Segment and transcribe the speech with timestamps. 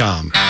[0.00, 0.49] ChicagoPopo.com.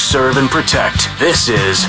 [0.01, 1.07] serve and protect.
[1.19, 1.85] This is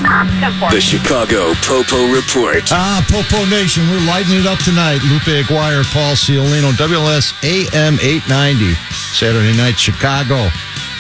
[0.69, 2.69] The Chicago Popo Report.
[2.69, 5.01] Ah, Popo Nation, we're lighting it up tonight.
[5.09, 8.75] Lupe Aguirre, Paul Ciolino, WLS AM 890,
[9.17, 10.49] Saturday night, Chicago.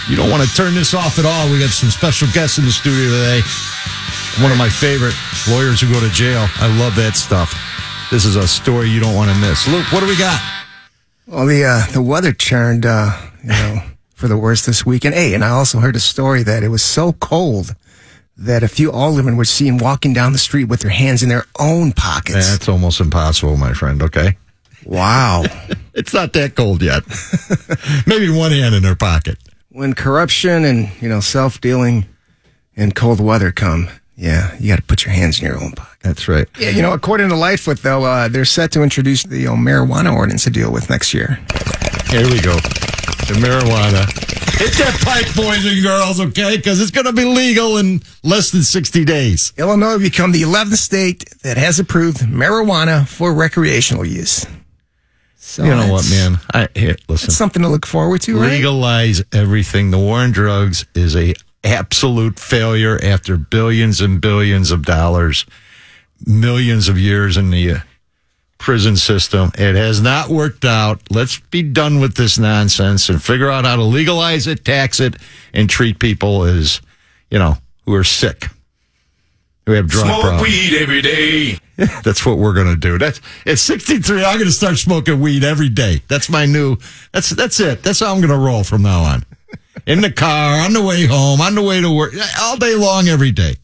[0.09, 1.53] You don't want to turn this off at all.
[1.53, 3.41] We got some special guests in the studio today.
[4.43, 5.15] One of my favorite
[5.49, 6.49] lawyers who go to jail.
[6.59, 7.53] I love that stuff.
[8.11, 9.69] This is a story you don't want to miss.
[9.69, 10.41] Luke, what do we got?
[11.27, 13.83] Well, the uh, the weather turned, uh, you know,
[14.23, 15.17] for the worst this week, weekend.
[15.17, 17.75] Hey, and I also heard a story that it was so cold
[18.37, 21.45] that a few aldermen were seen walking down the street with their hands in their
[21.59, 22.49] own pockets.
[22.49, 24.01] That's almost impossible, my friend.
[24.01, 24.37] Okay.
[24.87, 25.43] wow.
[25.95, 27.03] It's not that cold yet.
[28.07, 29.37] Maybe one hand in their pocket.
[29.69, 32.07] when corruption and you know self dealing
[32.77, 35.99] and cold weather come, yeah, you got to put your hands in your own pocket.
[36.01, 36.49] That's right.
[36.59, 40.15] Yeah, you know, according to Lightfoot, though, uh, they're set to introduce the uh, marijuana
[40.15, 41.39] ordinance to deal with next year.
[42.09, 42.57] Here we go.
[43.27, 44.07] The marijuana.
[44.59, 46.57] Hit that pipe, boys and girls, okay?
[46.57, 49.53] Because it's going to be legal in less than 60 days.
[49.57, 54.47] Illinois will become the 11th state that has approved marijuana for recreational use.
[55.37, 56.39] So You know what, man?
[56.55, 57.29] I here, listen.
[57.29, 58.51] It's something to look forward to, right?
[58.53, 59.91] Legalize everything.
[59.91, 61.35] The war on drugs is a
[61.65, 65.45] absolute failure after billions and billions of dollars,
[66.25, 67.79] millions of years in the uh,
[68.63, 69.51] prison system.
[69.59, 71.03] It has not worked out.
[71.11, 75.17] Let's be done with this nonsense and figure out how to legalize it, tax it,
[75.53, 76.81] and treat people as,
[77.31, 78.47] you know, who are sick,
[79.67, 80.43] who have drug problems.
[80.43, 81.59] weed every day.
[82.05, 82.99] That's what we're gonna do.
[82.99, 84.25] That's at 63.
[84.25, 86.03] I'm gonna start smoking weed every day.
[86.07, 86.77] That's my new.
[87.13, 87.83] That's that's it.
[87.83, 89.25] That's how I'm gonna roll from now on.
[89.87, 93.09] In the car, on the way home, on the way to work, all day long,
[93.09, 93.57] every day.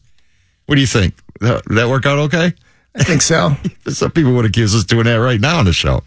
[0.65, 1.15] What do you think?
[1.39, 2.53] That, that work out okay?
[2.95, 3.55] I think so.
[3.87, 6.03] Some people would accuse us doing that right now on the show.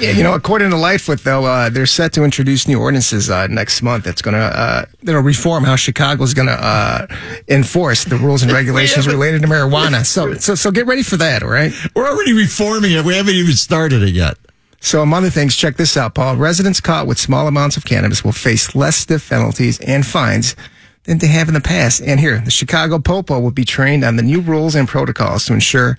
[0.00, 3.48] Yeah, you know, according to Lightfoot, though, uh, they're set to introduce new ordinances uh,
[3.48, 4.04] next month.
[4.04, 7.06] That's going to, uh, that'll reform how Chicago's going to uh,
[7.48, 10.06] enforce the rules and regulations related to marijuana.
[10.06, 11.42] So, so, so get ready for that.
[11.42, 11.72] All right.
[11.94, 13.04] We're already reforming it.
[13.04, 14.38] We haven't even started it yet.
[14.80, 16.36] So, among other things, check this out, Paul.
[16.36, 20.56] Residents caught with small amounts of cannabis will face less stiff penalties and fines
[21.04, 22.02] than they have in the past.
[22.02, 25.54] And here, the Chicago Popo will be trained on the new rules and protocols to
[25.54, 25.96] ensure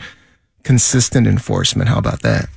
[0.63, 1.89] consistent enforcement.
[1.89, 2.49] How about that?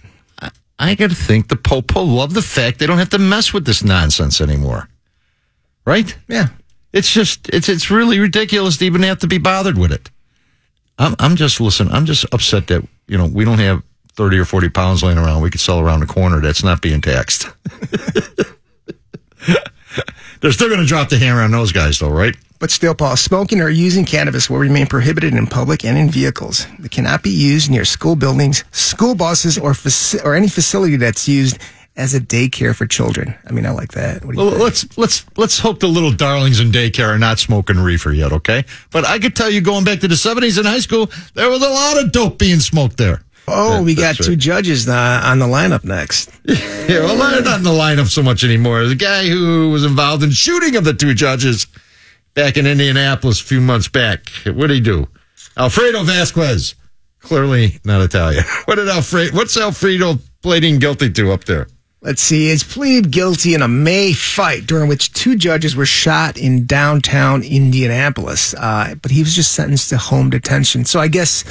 [0.78, 3.64] I got to think the Popo love the fact they don't have to mess with
[3.64, 4.88] this nonsense anymore.
[5.86, 6.16] Right?
[6.28, 6.48] Yeah.
[6.92, 10.10] It's just it's it's really ridiculous to even have to be bothered with it.
[10.98, 11.88] I'm I'm just listen.
[11.88, 15.42] I'm just upset that you know we don't have thirty or forty pounds laying around.
[15.42, 16.40] We could sell around the corner.
[16.40, 17.48] That's not being taxed.
[20.44, 22.36] They're still going to drop the hammer on those guys, though, right?
[22.58, 26.66] But still, Paul, smoking or using cannabis will remain prohibited in public and in vehicles.
[26.84, 31.26] It cannot be used near school buildings, school buses, or faci- or any facility that's
[31.26, 31.56] used
[31.96, 33.34] as a daycare for children.
[33.46, 34.22] I mean, I like that.
[34.22, 37.38] What do you Well, let's let's let's hope the little darlings in daycare are not
[37.38, 38.66] smoking reefer yet, okay?
[38.90, 41.62] But I could tell you, going back to the '70s in high school, there was
[41.62, 43.22] a lot of dope being smoked there.
[43.46, 46.30] Oh, we got that's two judges uh, on the lineup next.
[46.84, 48.84] Yeah, well, they're not in the lineup so much anymore.
[48.84, 51.66] The guy who was involved in shooting of the two judges
[52.34, 55.08] back in Indianapolis a few months back, what did he do?
[55.56, 56.74] Alfredo Vasquez,
[57.20, 58.44] clearly not Italian.
[58.66, 59.34] What did Alfredo?
[59.34, 61.68] What's Alfredo pleading guilty to up there?
[62.02, 62.50] Let's see.
[62.50, 67.42] He's pleaded guilty in a May fight during which two judges were shot in downtown
[67.42, 68.52] Indianapolis.
[68.52, 70.84] Uh, but he was just sentenced to home detention.
[70.84, 71.44] So I guess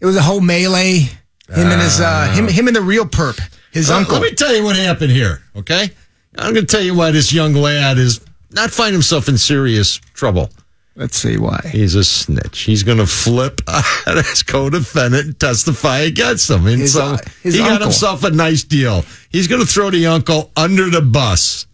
[0.00, 1.08] it was a whole melee.
[1.54, 3.38] Him and his, uh, him, him and the real perp,
[3.72, 4.14] his Uh, uncle.
[4.14, 5.90] Let me tell you what happened here, okay?
[6.38, 8.20] I'm going to tell you why this young lad is
[8.50, 10.50] not finding himself in serious trouble.
[10.94, 11.60] Let's see why.
[11.72, 12.60] He's a snitch.
[12.60, 13.84] He's going to flip out
[14.26, 16.66] his co-defendant and testify against him.
[16.66, 17.86] And His, so uh, his he got uncle.
[17.86, 19.04] himself a nice deal.
[19.30, 21.66] He's going to throw the uncle under the bus.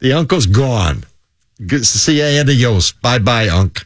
[0.00, 1.04] The uncle's gone.
[1.64, 2.90] Good- See ya, adios.
[2.92, 3.84] Bye bye, unc.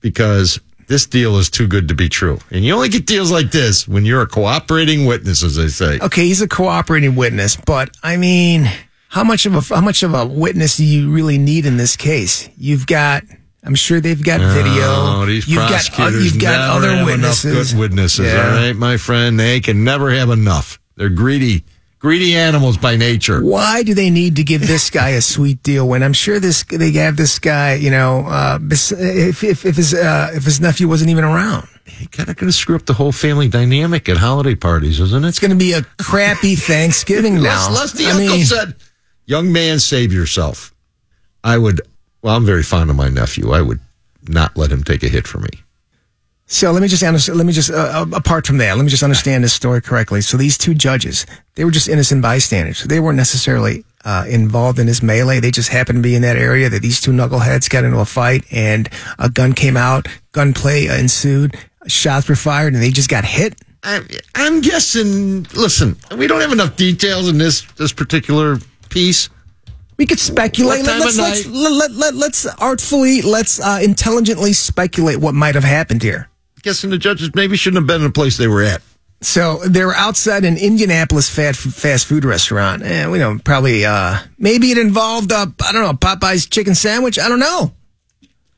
[0.00, 2.38] Because this deal is too good to be true.
[2.50, 5.98] And you only get deals like this when you're a cooperating witness, as they say.
[6.00, 8.70] Okay, he's a cooperating witness, but I mean,
[9.08, 11.96] how much of a how much of a witness do you really need in this
[11.96, 12.48] case?
[12.56, 13.22] You've got,
[13.62, 14.82] I'm sure they've got video.
[14.82, 17.52] Oh, these you've got, uh, prosecutors you've got never other have witnesses.
[17.52, 18.26] enough good witnesses.
[18.32, 18.46] Yeah.
[18.46, 20.80] All right, my friend, they can never have enough.
[20.96, 21.64] They're greedy,
[22.04, 23.42] Greedy animals by nature.
[23.42, 26.62] Why do they need to give this guy a sweet deal when I'm sure this
[26.64, 30.86] they have this guy, you know, uh, if, if, if his uh, if his nephew
[30.86, 34.18] wasn't even around, he Kind of going to screw up the whole family dynamic at
[34.18, 35.28] holiday parties, isn't it?
[35.28, 37.70] it's going to be a crappy Thanksgiving now.
[37.70, 38.74] Les, Les the I uncle mean, said,
[39.24, 40.74] "Young man, save yourself."
[41.42, 41.80] I would.
[42.20, 43.52] Well, I'm very fond of my nephew.
[43.52, 43.80] I would
[44.28, 45.63] not let him take a hit for me.
[46.54, 48.88] So let me just understand, let me just uh, uh, apart from that, let me
[48.88, 50.20] just understand this story correctly.
[50.20, 52.84] So these two judges, they were just innocent bystanders.
[52.84, 55.40] They weren't necessarily uh, involved in this melee.
[55.40, 58.04] They just happened to be in that area that these two knuckleheads got into a
[58.04, 61.56] fight, and a gun came out, gunplay ensued,
[61.88, 63.60] shots were fired, and they just got hit.
[63.82, 64.02] I,
[64.36, 65.48] I'm guessing.
[65.54, 68.58] Listen, we don't have enough details in this this particular
[68.90, 69.28] piece.
[69.96, 70.82] We could speculate.
[70.82, 71.52] What time let's, of let's, night?
[71.52, 76.28] let, let, let, let's artfully, let's uh, intelligently speculate what might have happened here.
[76.64, 78.82] Guessing the judges maybe shouldn't have been in the place they were at.
[79.20, 84.18] So they were outside an Indianapolis fast fast food restaurant, and we know probably uh,
[84.38, 87.18] maybe it involved uh, I don't know Popeye's chicken sandwich.
[87.18, 87.72] I don't know.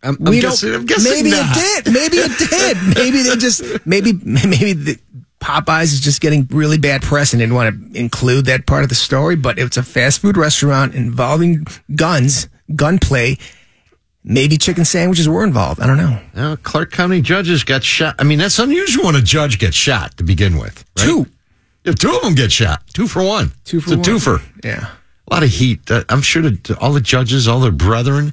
[0.02, 0.50] I'm, We I'm don't.
[0.50, 1.56] guessing, guessing maybe not.
[1.56, 1.92] it did.
[1.92, 2.76] Maybe it did.
[2.96, 4.98] maybe they just maybe maybe the
[5.40, 8.88] Popeyes is just getting really bad press and didn't want to include that part of
[8.88, 9.36] the story.
[9.36, 13.38] But it's a fast food restaurant involving guns, gunplay.
[14.28, 15.80] Maybe chicken sandwiches were involved.
[15.80, 15.96] I don't
[16.34, 16.56] know.
[16.64, 18.16] Clark County judges got shot.
[18.18, 20.84] I mean, that's unusual when a judge gets shot to begin with.
[20.98, 21.04] Right?
[21.06, 21.26] Two.
[21.84, 23.52] If two of them get shot, two for one.
[23.64, 24.20] Two for it's a one.
[24.20, 24.42] twofer.
[24.64, 24.88] Yeah.
[25.30, 25.88] A lot of heat.
[25.88, 28.32] Uh, I'm sure that all the judges, all their brethren,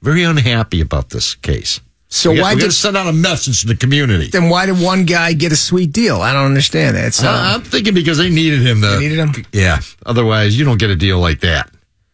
[0.00, 1.80] very unhappy about this case.
[2.08, 4.28] So we why got did send out a message to the community?
[4.28, 6.22] then why did one guy get a sweet deal?
[6.22, 7.12] I don't understand that.
[7.12, 8.80] So Uh, I'm thinking because they needed him.
[8.80, 8.96] Though.
[8.98, 9.44] They needed him?
[9.52, 9.80] Yeah.
[10.06, 11.70] Otherwise, you don't get a deal like that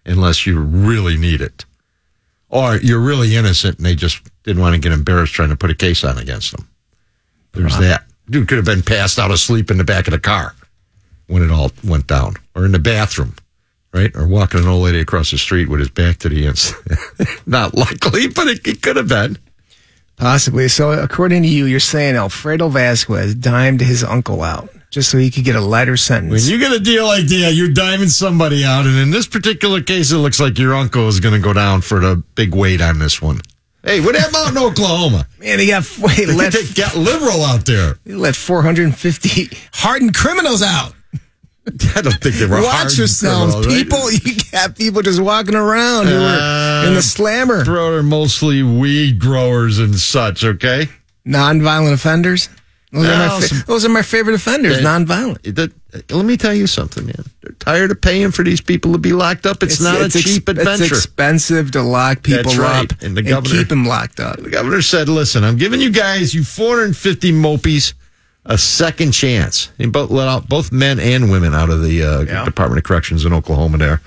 [0.07, 1.65] unless you really need it,
[2.51, 5.71] or you're really innocent and they just didn't want to get embarrassed trying to put
[5.71, 6.69] a case on against them.
[7.53, 7.83] There's uh-huh.
[7.83, 8.05] that.
[8.29, 10.55] Dude could have been passed out asleep in the back of the car
[11.27, 13.35] when it all went down, or in the bathroom,
[13.93, 14.15] right?
[14.17, 16.99] Or walking an old lady across the street with his back to the incident.
[17.47, 19.39] Not likely, but it, it could have been.
[20.17, 20.69] Possibly.
[20.69, 25.31] So, according to you, you're saying Alfredo Vasquez dimed his uncle out just so he
[25.31, 26.49] could get a lighter When sentence.
[26.49, 28.87] you get a deal like that, you're diming somebody out.
[28.87, 31.81] And in this particular case, it looks like your uncle is going to go down
[31.81, 33.41] for the big weight on this one.
[33.85, 35.27] Hey, what about in Oklahoma?
[35.39, 37.95] Man, he got he They let, get liberal out there.
[38.05, 40.93] he let 450 hardened criminals out.
[41.95, 43.85] I don't think they were Watch yourselves, criminals, right?
[43.85, 44.11] people.
[44.25, 47.63] You got people just walking around who are in Uh, the slammer.
[47.65, 50.89] They're mostly weed growers and such, okay?
[51.27, 52.49] Nonviolent offenders.
[52.93, 55.55] Those, are, my fa- those are my favorite offenders, They- nonviolent.
[55.55, 55.73] That-
[56.13, 57.25] let me tell you something, man.
[57.43, 59.63] They're tired of paying for these people to be locked up.
[59.63, 60.85] It's, not it's a ex- cheap adventure.
[60.85, 62.91] It's expensive to lock people right.
[62.93, 64.41] up And the governor- keep them locked up.
[64.43, 67.93] The governor said, listen, I'm giving you guys, you 450 mopies,
[68.45, 69.71] a second chance.
[69.79, 72.45] He both let out both men and women out of the uh, Yeah.
[72.45, 74.01] Department of Corrections in Oklahoma there.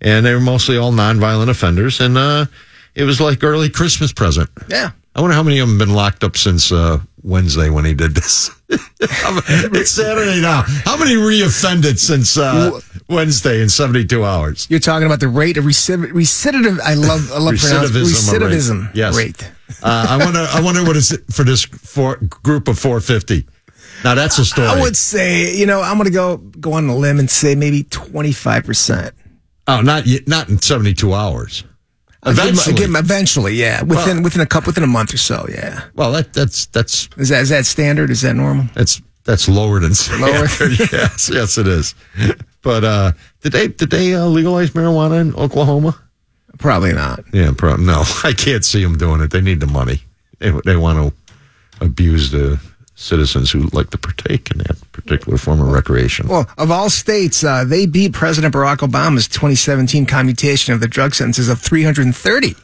[0.00, 2.00] And they were mostly all nonviolent offenders.
[2.00, 2.46] And uh,
[2.94, 4.48] it was like early Christmas present.
[4.68, 4.90] Yeah.
[5.14, 7.92] I wonder how many of them have been locked up since uh, Wednesday when he
[7.92, 8.50] did this.
[8.70, 10.62] it's Saturday now.
[10.84, 12.80] How many reoffended since uh,
[13.10, 14.66] Wednesday in 72 hours?
[14.70, 16.80] You're talking about the rate of recidiv- recidiv.
[16.80, 18.40] I love, I love pronouncing Recidivism rate.
[18.40, 19.16] recidivism Yes.
[19.16, 19.50] rate.
[19.82, 20.46] Uh, I wonder.
[20.50, 23.46] I wonder what is for this for group of 450.
[24.04, 24.66] Now that's a story.
[24.68, 27.54] I would say, you know, I'm going to go go on a limb and say
[27.54, 29.14] maybe 25 percent.
[29.68, 31.64] oh, not not in 72 hours.
[32.24, 32.84] Eventually.
[32.84, 35.82] eventually, yeah, within Well- within a couple, within a month or so, yeah.
[35.94, 38.10] well, that that's that's Is that is that standard?
[38.10, 38.66] Is that normal?
[38.74, 40.46] that's that's lower than Lower?
[40.48, 40.78] standard.
[40.92, 41.94] yes, yes, it is.
[42.62, 45.98] But uh, did they did they uh, legalize marijuana in Oklahoma?
[46.58, 47.24] Probably not.
[47.32, 49.30] Yeah, pro- no, I can't see them doing it.
[49.32, 50.02] They need the money.
[50.38, 52.60] They they want to abuse the
[52.94, 56.28] citizens who like to partake in that particular form of recreation.
[56.28, 61.14] Well, of all states, uh, they beat President Barack Obama's 2017 commutation of the drug
[61.14, 62.54] sentences of 330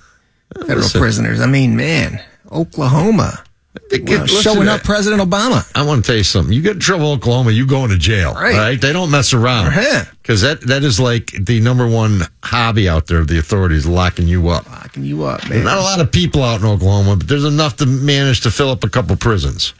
[0.54, 1.00] federal Listen.
[1.00, 1.40] prisoners.
[1.40, 3.42] I mean, man, Oklahoma
[3.90, 5.68] get- listen, showing up President Obama.
[5.75, 6.52] I want to tell you something.
[6.52, 8.35] You get in trouble, in Oklahoma, you go into jail.
[8.35, 8.56] Right.
[8.56, 8.80] Right?
[8.80, 9.68] They don't mess around.
[9.68, 10.04] Uh-huh.
[10.23, 14.28] Because that, that is like the number one hobby out there of the authorities, locking
[14.28, 14.68] you up.
[14.70, 15.64] Locking you up, man.
[15.64, 18.70] Not a lot of people out in Oklahoma, but there's enough to manage to fill
[18.70, 19.75] up a couple prisons.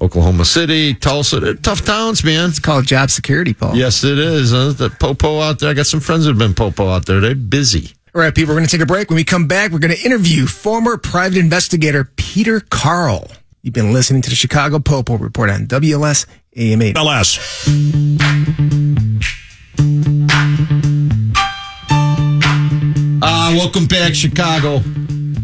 [0.00, 2.48] Oklahoma City, Tulsa, tough towns, man.
[2.48, 3.76] It's called job security, Paul.
[3.76, 4.52] Yes, it is.
[4.52, 5.70] Uh, the Popo out there.
[5.70, 7.20] I got some friends that have been Popo out there.
[7.20, 7.92] They're busy.
[8.14, 9.08] All right, people, we're going to take a break.
[9.08, 13.28] When we come back, we're going to interview former private investigator Peter Karl.
[13.62, 16.96] You've been listening to the Chicago Popo Report on WLS AM 8.
[16.96, 17.68] LS.
[23.22, 24.78] Uh, welcome back, Chicago.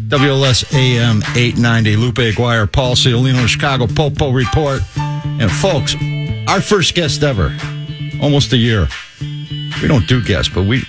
[0.07, 1.95] WLS AM 890.
[1.97, 4.81] Lupe Aguirre, Paul Ciolino, Chicago Popo Report.
[4.95, 5.95] And folks,
[6.47, 7.55] our first guest ever
[8.21, 8.87] almost a year.
[9.81, 10.83] We don't do guests, but we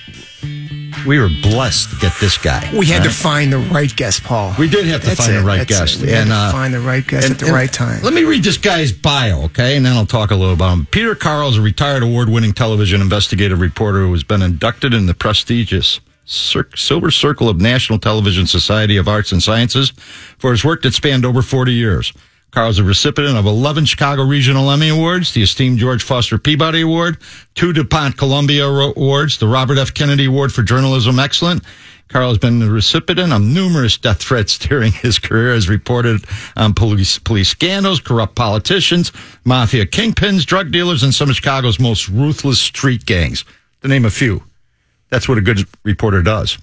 [1.06, 2.70] we were blessed to get this guy.
[2.76, 4.54] We had to find the right guest, Paul.
[4.58, 5.40] We did have to That's find it.
[5.40, 6.06] the right That's guest, it.
[6.06, 8.02] We had and to uh, find the right guest and- at the right time.
[8.02, 10.86] Let me read this guy's bio, okay, and then I'll talk a little about him.
[10.90, 15.14] Peter Karl is a retired award-winning television investigative reporter who has been inducted in the
[15.14, 19.92] prestigious Cir- Silver Circle of National Television Society of Arts and Sciences
[20.38, 22.12] for his work that spanned over 40 years.
[22.50, 26.80] Karl is a recipient of 11 Chicago Regional Emmy Awards, the esteemed George Foster Peabody
[26.80, 27.18] Award,
[27.54, 29.92] two DuPont Columbia Awards, the Robert F.
[29.92, 31.62] Kennedy Award for Journalism Excellent.
[32.08, 36.24] Karl has been the recipient of numerous death threats during his career, as reported
[36.56, 39.12] on police police scandals, corrupt politicians,
[39.44, 43.44] mafia kingpins, drug dealers, and some of Chicago's most ruthless street gangs,
[43.82, 44.42] to name a few.
[45.10, 46.58] That's what a good reporter does.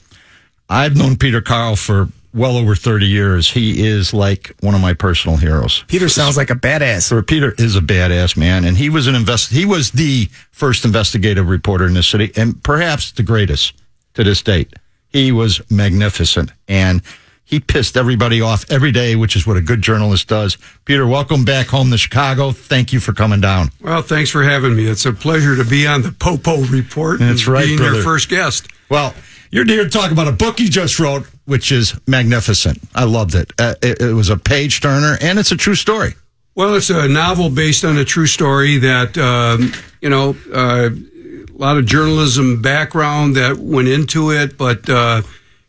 [0.70, 3.50] I've known Peter Karl for well over 30 years.
[3.52, 5.84] He is like one of my personal heroes.
[5.88, 7.04] Peter sounds like a badass.
[7.04, 9.52] So Peter is a badass man, and he was an invest.
[9.52, 13.74] He was the first investigative reporter in this city, and perhaps the greatest
[14.16, 14.74] to this date.
[15.08, 17.02] He was magnificent, and
[17.46, 20.58] he pissed everybody off every day, which is what a good journalist does.
[20.84, 22.52] Peter, welcome back home to Chicago.
[22.52, 23.70] Thank you for coming down.
[23.80, 24.88] Well, thanks for having me.
[24.88, 27.20] It's a pleasure to be on the Popo Report.
[27.20, 27.94] That's and right, being brother.
[27.96, 28.68] your first guest.
[28.90, 29.14] Well,
[29.52, 32.80] you're here to talk about a book you just wrote, which is magnificent.
[32.96, 33.54] I loved it.
[33.60, 36.16] Uh, it, it was a page turner, and it's a true story.
[36.56, 39.72] Well, it's a novel based on a true story that, um,
[40.02, 45.22] you know, uh, a lot of journalism background that went into it, but uh,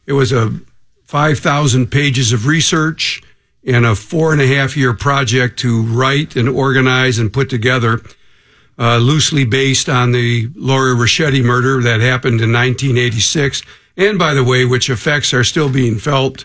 [0.06, 0.58] it was a
[1.06, 3.22] 5,000 pages of research
[3.66, 8.00] and a four and a half year project to write and organize and put together,
[8.78, 13.62] uh, loosely based on the Laura Roscetti murder that happened in 1986.
[13.96, 16.44] And by the way, which effects are still being felt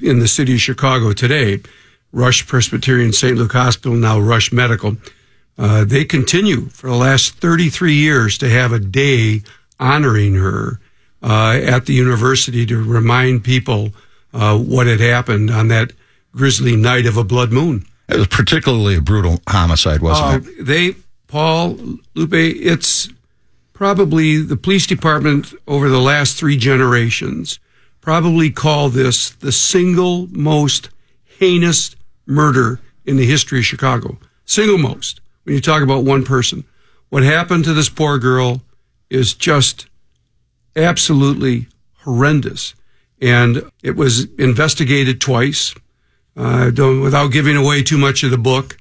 [0.00, 1.60] in the city of Chicago today.
[2.12, 3.36] Rush Presbyterian St.
[3.36, 4.96] Luke Hospital, now Rush Medical.
[5.58, 9.42] Uh, they continue for the last 33 years to have a day
[9.78, 10.80] honoring her
[11.22, 13.90] uh, at the university to remind people
[14.32, 15.92] uh, what had happened on that
[16.32, 17.84] grisly night of a blood moon.
[18.08, 20.64] It was particularly a brutal homicide, wasn't Uh, it?
[20.64, 20.94] they,
[21.26, 21.78] Paul,
[22.14, 23.08] Lupe, it's
[23.72, 27.58] probably the police department over the last three generations
[28.00, 30.90] probably call this the single most
[31.40, 34.16] heinous murder in the history of Chicago.
[34.44, 35.20] Single most.
[35.42, 36.62] When you talk about one person,
[37.08, 38.62] what happened to this poor girl
[39.10, 39.86] is just
[40.76, 41.68] absolutely
[42.04, 42.74] horrendous.
[43.20, 45.74] And it was investigated twice.
[46.36, 46.70] Uh,
[47.02, 48.76] without giving away too much of the book,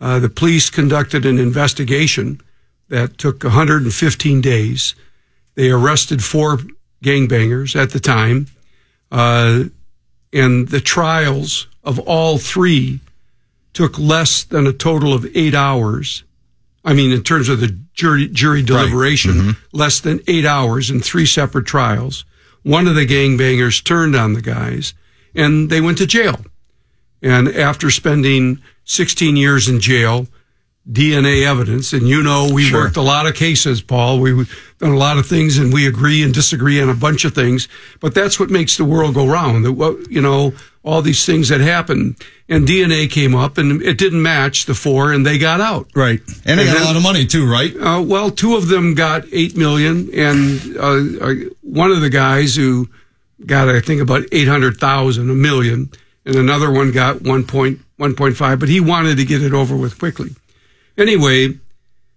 [0.00, 2.40] uh, the police conducted an investigation
[2.88, 4.94] that took 115 days.
[5.56, 6.60] They arrested four
[7.02, 8.46] gangbangers at the time.
[9.10, 9.64] Uh,
[10.32, 13.00] and the trials of all three
[13.72, 16.24] took less than a total of eight hours.
[16.84, 19.50] I mean, in terms of the jury, jury deliberation, mm-hmm.
[19.76, 22.24] less than eight hours in three separate trials.
[22.62, 24.94] One of the gangbangers turned on the guys
[25.34, 26.40] and they went to jail.
[27.22, 30.26] And after spending 16 years in jail,
[30.90, 32.84] DNA evidence, and you know, we Sure.
[32.84, 34.18] worked a lot of cases, Paul.
[34.18, 37.34] We've done a lot of things and we agree and disagree on a bunch of
[37.34, 37.68] things,
[38.00, 39.64] but that's what makes the world go round.
[39.64, 42.16] That what, you know, all these things that happen
[42.50, 45.88] and DNA came up and it didn't match the four and they got out.
[45.94, 46.20] Right.
[46.44, 47.72] And they And got a lot of money, too, right?
[47.74, 52.56] Uh, well, two of them got eight million, and uh, uh, one of the guys
[52.56, 52.90] who
[53.46, 55.90] got, I think, about eight hundred thousand, a million,
[56.26, 58.58] and another one got one point one point five.
[58.58, 60.30] But he wanted to get it over with quickly.
[60.98, 61.54] Anyway,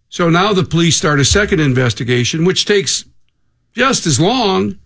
[0.09, 3.05] so now the police start a second investigation, which takes
[3.73, 4.77] just as long,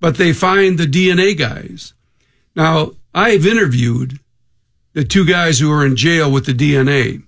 [0.00, 1.94] but they find the DNA guys.
[2.54, 4.20] Now, I've interviewed
[4.94, 7.22] the two guys who are in jail with the DNA,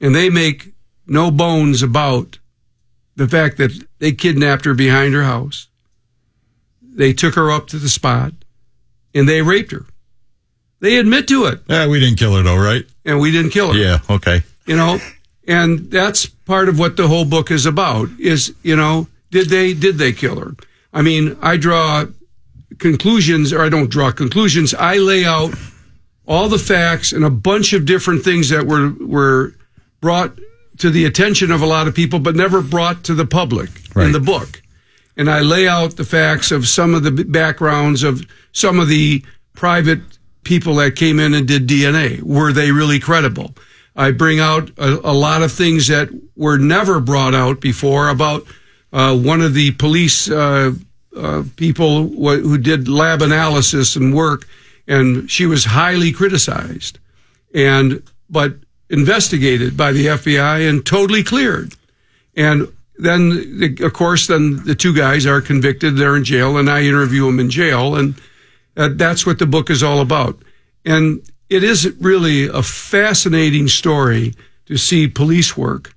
[0.00, 0.72] and they make
[1.06, 2.38] no bones about
[3.16, 5.68] the fact that they kidnapped her behind her house.
[6.82, 8.32] They took her up to the spot
[9.14, 9.84] and they raped her.
[10.80, 12.84] They admit to it, Yeah, we didn't kill her, though, right?
[13.04, 13.78] and we didn't kill her.
[13.78, 14.42] Yeah, okay.
[14.66, 14.98] You know,
[15.46, 19.72] and that's part of what the whole book is about is, you know, did they
[19.74, 20.54] did they kill her?
[20.92, 22.04] I mean, I draw
[22.78, 24.74] conclusions or I don't draw conclusions.
[24.74, 25.54] I lay out
[26.26, 29.54] all the facts and a bunch of different things that were were
[30.00, 30.32] brought
[30.78, 34.06] to the attention of a lot of people but never brought to the public Right.
[34.06, 34.60] in the book.
[35.16, 39.22] And I lay out the facts of some of the backgrounds of some of the
[39.54, 40.00] private
[40.44, 42.20] people that came in and did DNA.
[42.22, 43.54] Were they really credible?
[43.96, 48.44] I bring out a, a lot of things that were never brought out before about
[48.92, 50.72] uh, one of the police uh,
[51.16, 54.46] uh, people wh- who did lab analysis and work,
[54.86, 56.98] and she was highly criticized,
[57.54, 58.54] and but
[58.88, 61.74] investigated by the FBI and totally cleared.
[62.36, 65.96] And then, of course, then the two guys are convicted.
[65.96, 68.14] They're in jail, and I interview them in jail, and
[68.76, 70.38] uh, that's what the book is all about.
[70.84, 74.34] And it is really a fascinating story
[74.66, 75.94] to see police work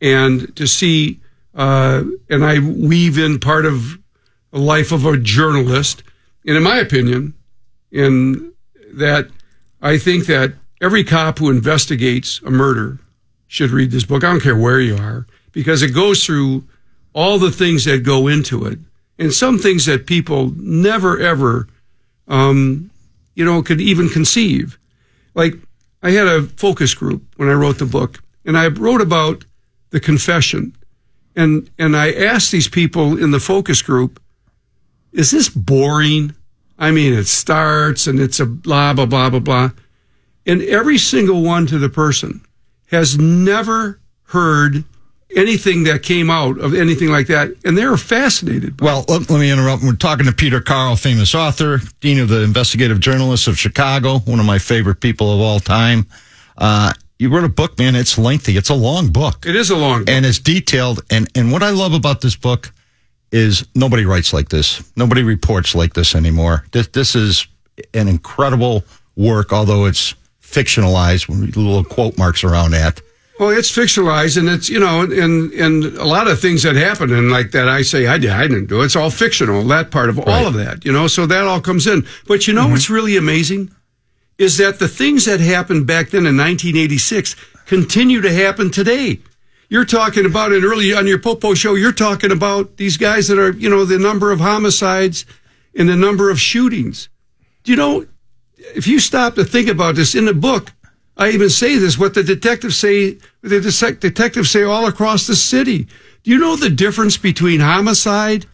[0.00, 1.20] and to see,
[1.54, 3.98] uh, and I weave in part of
[4.52, 6.02] a life of a journalist.
[6.46, 7.34] And in my opinion,
[7.92, 8.52] in
[8.94, 9.28] that
[9.80, 12.98] I think that every cop who investigates a murder
[13.46, 14.24] should read this book.
[14.24, 16.64] I don't care where you are because it goes through
[17.12, 18.78] all the things that go into it
[19.18, 21.68] and some things that people never ever,
[22.28, 22.90] um,
[23.34, 24.78] you know, could even conceive.
[25.34, 25.54] Like
[26.02, 29.44] I had a focus group when I wrote the book and I wrote about
[29.90, 30.74] the confession
[31.36, 34.20] and, and I asked these people in the focus group,
[35.12, 36.34] is this boring?
[36.82, 39.70] I mean, it starts and it's a blah, blah, blah, blah, blah.
[40.44, 42.44] And every single one to the person
[42.90, 44.82] has never heard
[45.36, 47.54] anything that came out of anything like that.
[47.64, 48.76] And they're fascinated.
[48.76, 48.86] by.
[48.86, 49.84] Well, let, let me interrupt.
[49.84, 54.40] We're talking to Peter Karl, famous author, dean of the investigative journalists of Chicago, one
[54.40, 56.08] of my favorite people of all time.
[56.58, 57.94] Uh, you wrote a book, man.
[57.94, 58.56] It's lengthy.
[58.56, 59.46] It's a long book.
[59.46, 60.10] it is a long book.
[60.10, 61.00] and it's detailed.
[61.10, 62.72] And and what I love about this book
[63.32, 64.82] is nobody writes like this.
[64.96, 66.64] Nobody reports like this anymore.
[66.72, 67.46] This this is
[67.94, 68.84] an incredible
[69.16, 71.28] work, although it's fictionalized.
[71.28, 73.00] with Little quote marks around that.
[73.40, 77.12] Well, it's fictionalized, and it's you know, and and a lot of things that happen,
[77.12, 78.82] and like that, I say I did, I didn't do.
[78.82, 78.84] it.
[78.84, 79.64] It's all fictional.
[79.64, 82.06] That part of all of that, you know, so that all comes in.
[82.28, 82.72] But you know mm-hmm.
[82.72, 83.74] what's really amazing
[84.38, 87.36] is that the things that happened back then in 1986
[87.66, 89.20] continue to happen today.
[89.72, 91.76] You're talking about it early on your Popo show.
[91.76, 95.24] You're talking about these guys that are, you know, the number of homicides
[95.74, 97.08] and the number of shootings.
[97.62, 98.04] Do you know,
[98.76, 100.72] if you stop to think about this in the book,
[101.16, 105.34] I even say this, what the detectives say, the detec- detectives say all across the
[105.34, 105.88] city.
[106.22, 108.44] Do you know the difference between homicide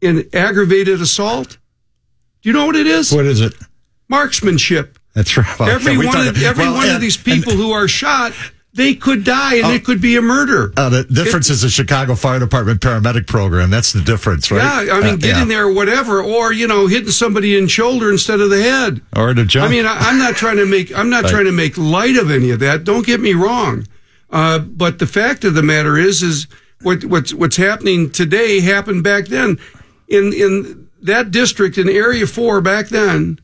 [0.00, 1.58] and aggravated assault?
[2.40, 3.12] Do you know what it is?
[3.12, 3.52] What is it?
[4.08, 4.98] Marksmanship.
[5.12, 5.60] That's right.
[5.60, 8.32] Every one, of, every well, one of these people who are shot,
[8.74, 10.72] they could die and it could be a murder.
[10.76, 13.68] Uh, the difference is the Chicago Fire Department paramedic program.
[13.70, 14.86] That's the difference, right?
[14.86, 18.10] Yeah, I mean, Uh, getting there or whatever, or you know, hitting somebody in shoulder
[18.10, 19.02] instead of the head.
[19.14, 19.68] Or to jump.
[19.68, 21.30] I mean, I, I'm not trying to make I'm not Right.
[21.32, 22.84] trying to make light of any of that.
[22.84, 23.86] Don't get me wrong,
[24.30, 26.46] uh, but the fact of the matter is, is
[26.80, 29.58] what what's what's happening today happened back then.
[30.08, 33.38] In in that district in Area Four back then,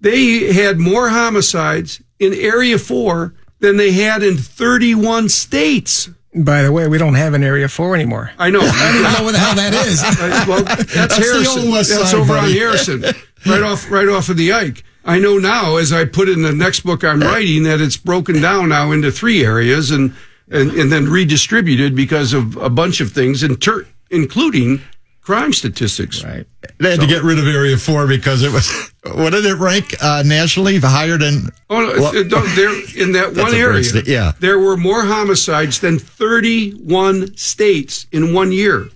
[0.00, 6.10] they had more homicides in Area Four than they had in 31 states.
[6.34, 8.32] By the way, we don't have an Area 4 anymore.
[8.38, 8.60] I know.
[8.62, 10.02] I don't even know what the hell that is.
[10.48, 11.62] Well, that's, the Harrison.
[11.62, 12.50] old West that's Side, over on.
[12.50, 13.02] Harrison,
[13.46, 14.82] right off, right off of the Ike.
[15.04, 18.40] I know now, as I put in the next book I'm writing, that it's broken
[18.40, 20.14] down now into three areas and
[20.50, 24.82] and, and then redistributed because of a bunch of things, inter- including
[25.22, 26.22] crime statistics.
[26.22, 26.46] Right.
[26.78, 28.70] they had to get rid of Area 4 because it was,
[29.14, 30.78] what did it rank uh, nationally?
[30.78, 31.48] Higher than.
[31.70, 32.12] Oh, no, Well-
[32.54, 34.32] there in that one area, sta- yeah.
[34.40, 38.88] there were more homicides than 31 states in one year.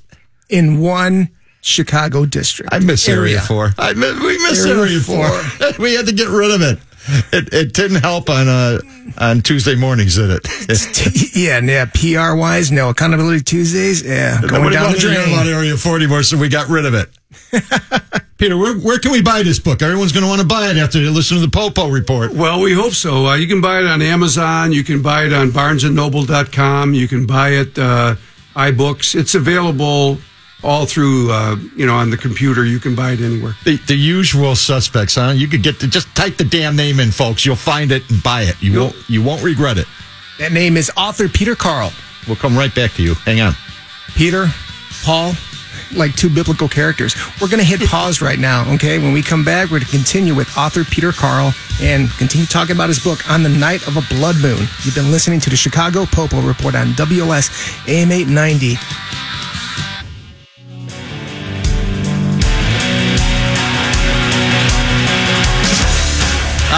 [0.49, 1.31] In one
[1.63, 2.73] Chicago district.
[2.73, 3.75] I miss Area, 4.
[3.79, 5.73] I miss, we miss Area Area, 4.
[5.83, 6.79] we had to get rid of it.
[7.33, 8.79] It, it didn't help on uh,
[9.19, 11.37] on Tuesday mornings, did it?
[11.37, 11.85] yeah, yeah.
[11.87, 12.91] PR wise, no.
[12.91, 14.41] Accountability Tuesdays, yeah.
[14.41, 15.35] Going Nobody down the to hear drain.
[15.35, 17.11] about Area 40 more, so we got rid of it.
[18.39, 19.81] Peter, where, where can we buy this book?
[19.83, 22.33] Everyone's going to want to buy it after they listen to the Popo report.
[22.35, 23.27] Well, we hope so.
[23.27, 24.73] Uh, you can buy it on Amazon.
[24.73, 26.93] You can buy it on barnesandnoble.com.
[26.95, 28.17] You can buy it uh,
[28.55, 29.15] iBooks.
[29.19, 30.19] It's available
[30.67, 32.65] all through, uh, you know, on the computer.
[32.65, 33.55] You can buy it anywhere.
[33.65, 35.31] The, the usual suspects, huh?
[35.35, 37.47] You could get to just type the damn name in, folks.
[37.47, 38.61] You'll find it and buy it.
[38.61, 38.81] You Yep.
[38.83, 39.87] won't you won't regret it.
[40.39, 41.93] That name is author Peter Karl.
[42.27, 43.15] We'll come right back to you.
[43.15, 43.55] Hang on.
[44.17, 44.49] Peter,
[45.05, 45.33] Paul,
[45.95, 47.15] like two biblical characters.
[47.41, 48.99] We're going to hit pause right now, okay?
[48.99, 52.75] When we come back, we're going to continue with author Peter Karl and continue talking
[52.75, 54.59] about his book, On the Night of a Blood Moon.
[54.83, 57.49] You've been listening to the Chicago Popo Report on WLS
[57.89, 58.75] AM 890.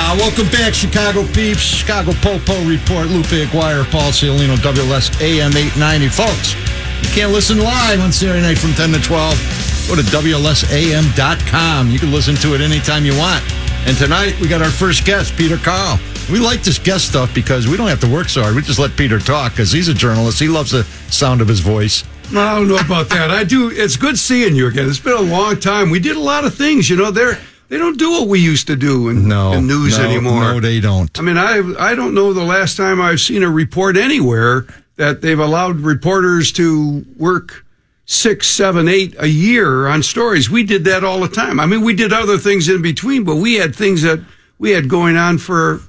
[0.08, 1.60] Uh, welcome back, Chicago peeps.
[1.60, 3.08] Chicago Popo Report.
[3.08, 6.08] Lupe Aguirre, Paul Ciolino, WLS AM 890.
[6.08, 6.54] Folks,
[7.02, 9.86] you can't listen live on Saturday night from 10 to 12.
[9.86, 11.90] Go to WLSAM.com.
[11.90, 13.44] You can listen to it anytime you want.
[13.86, 16.00] And tonight, we got our first guest, Peter Karl.
[16.32, 18.54] We like this guest stuff because we don't have to work so hard.
[18.54, 20.40] We just let Peter talk because he's a journalist.
[20.40, 22.02] He loves the sound of his voice.
[22.30, 23.30] I don't know about that.
[23.30, 23.70] I do.
[23.70, 24.88] It's good seeing you again.
[24.88, 25.90] It's been a long time.
[25.90, 26.88] We did a lot of things.
[26.88, 29.60] You know, they're they don't do what we used to do in, No.
[29.60, 30.40] news no, anymore.
[30.54, 31.16] No, they don't.
[31.18, 35.20] I mean, I I don't know the last time I've seen a report anywhere that
[35.22, 37.64] they've allowed reporters to work
[38.04, 40.48] six, seven, eight a year on stories.
[40.50, 41.60] We did that all the time.
[41.60, 44.20] I mean, we did other things in between, but we had things that
[44.58, 45.80] we had going on for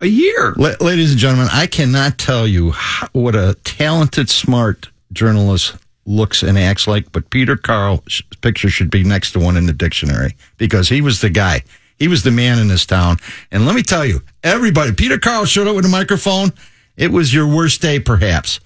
[0.00, 0.54] a year.
[0.56, 5.76] La- ladies and gentlemen, I cannot tell you how, what a talented, smart journalist
[6.10, 9.72] looks and acts like, but Peter Karl's picture should be next to one in the
[9.72, 11.62] dictionary because he was the guy.
[11.98, 13.18] He was the man in this town.
[13.50, 16.52] And let me tell you, everybody, Peter Karl showed up with a microphone.
[16.96, 18.60] It was your worst day, perhaps.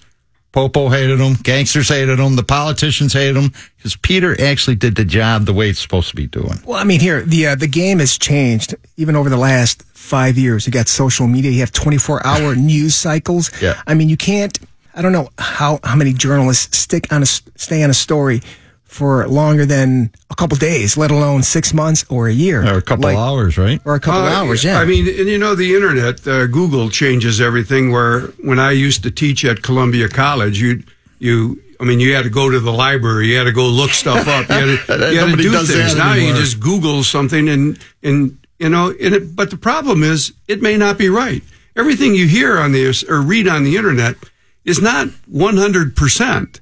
[0.55, 1.33] Popo hated him.
[1.43, 2.37] Gangsters hated him.
[2.37, 6.15] The politicians hated him because Peter actually did the job the way it's supposed to
[6.15, 6.61] be doing.
[6.65, 10.37] Well, I mean, here the uh, the game has changed even over the last five
[10.37, 10.65] years.
[10.65, 11.51] You got social media.
[11.51, 13.51] You have twenty four hour news cycles.
[13.61, 13.81] Yeah.
[13.85, 14.57] I mean, you can't.
[14.95, 18.41] I don't know how how many journalists stick on a stay on a story
[18.85, 22.81] for longer than a couple days, let alone six months or a year, Or a
[22.81, 23.81] couple Like- hours, right?
[23.83, 24.63] or a couple Uh, hours.
[24.63, 24.79] Yeah.
[24.79, 27.91] I mean, and you know, the internet, uh, Google changes everything.
[27.91, 30.83] Where when I used to teach at Columbia College, you,
[31.19, 33.91] you, I mean, you had to go to the library, you had to go look
[33.91, 35.67] stuff up, you had to, you had to do things.
[35.93, 40.03] that Now you just Google something and, and, you know, and it, but the problem
[40.03, 41.43] is it may not be right.
[41.75, 44.15] Everything you hear on the, or read on the internet
[44.65, 46.59] is not 100%.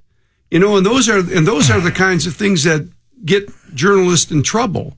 [0.52, 2.88] You know, and those are, and those are the kinds of things that
[3.26, 4.98] get journalists in trouble.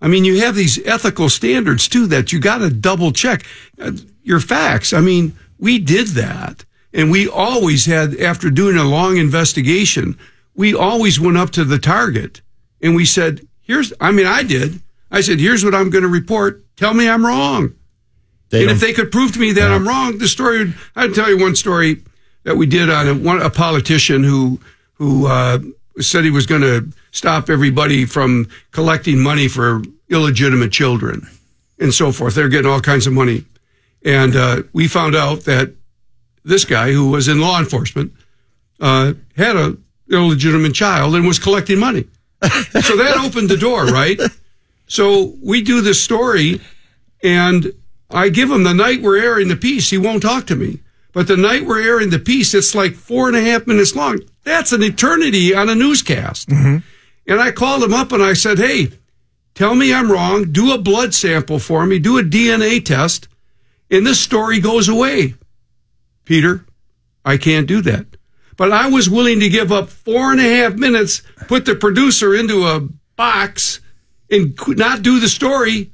[0.00, 3.44] I mean, you have these ethical standards too that you got to double check
[3.80, 4.92] uh, your facts.
[4.92, 10.18] I mean, we did that and we always had, after doing a long investigation,
[10.54, 12.42] we always went up to the target
[12.80, 14.82] and we said, here's, I mean, I did.
[15.10, 16.62] I said, here's what I'm going to report.
[16.76, 17.74] Tell me I'm wrong.
[18.50, 21.14] They and if they could prove to me that I'm wrong, the story would, I'd
[21.14, 22.02] tell you one story
[22.44, 24.60] that we did on a, one, a politician who,
[24.94, 25.58] who, uh,
[26.00, 31.26] said he was going to stop everybody from collecting money for illegitimate children
[31.78, 32.34] and so forth.
[32.34, 33.44] They're getting all kinds of money.
[34.04, 35.74] And, uh, we found out that
[36.44, 38.12] this guy who was in law enforcement,
[38.80, 39.76] uh, had a
[40.10, 42.04] illegitimate child and was collecting money.
[42.42, 44.20] so that opened the door, right?
[44.86, 46.60] So we do this story
[47.22, 47.72] and
[48.10, 49.90] I give him the night we're airing the piece.
[49.90, 50.80] He won't talk to me.
[51.12, 54.20] But the night we're airing the piece, it's like four and a half minutes long.
[54.44, 56.48] That's an eternity on a newscast.
[56.48, 56.78] Mm-hmm.
[57.26, 58.92] And I called him up and I said, Hey,
[59.54, 60.50] tell me I'm wrong.
[60.50, 61.98] Do a blood sample for me.
[61.98, 63.28] Do a DNA test.
[63.90, 65.34] And this story goes away.
[66.24, 66.64] Peter,
[67.24, 68.06] I can't do that.
[68.56, 72.34] But I was willing to give up four and a half minutes, put the producer
[72.34, 73.80] into a box
[74.30, 75.90] and not do the story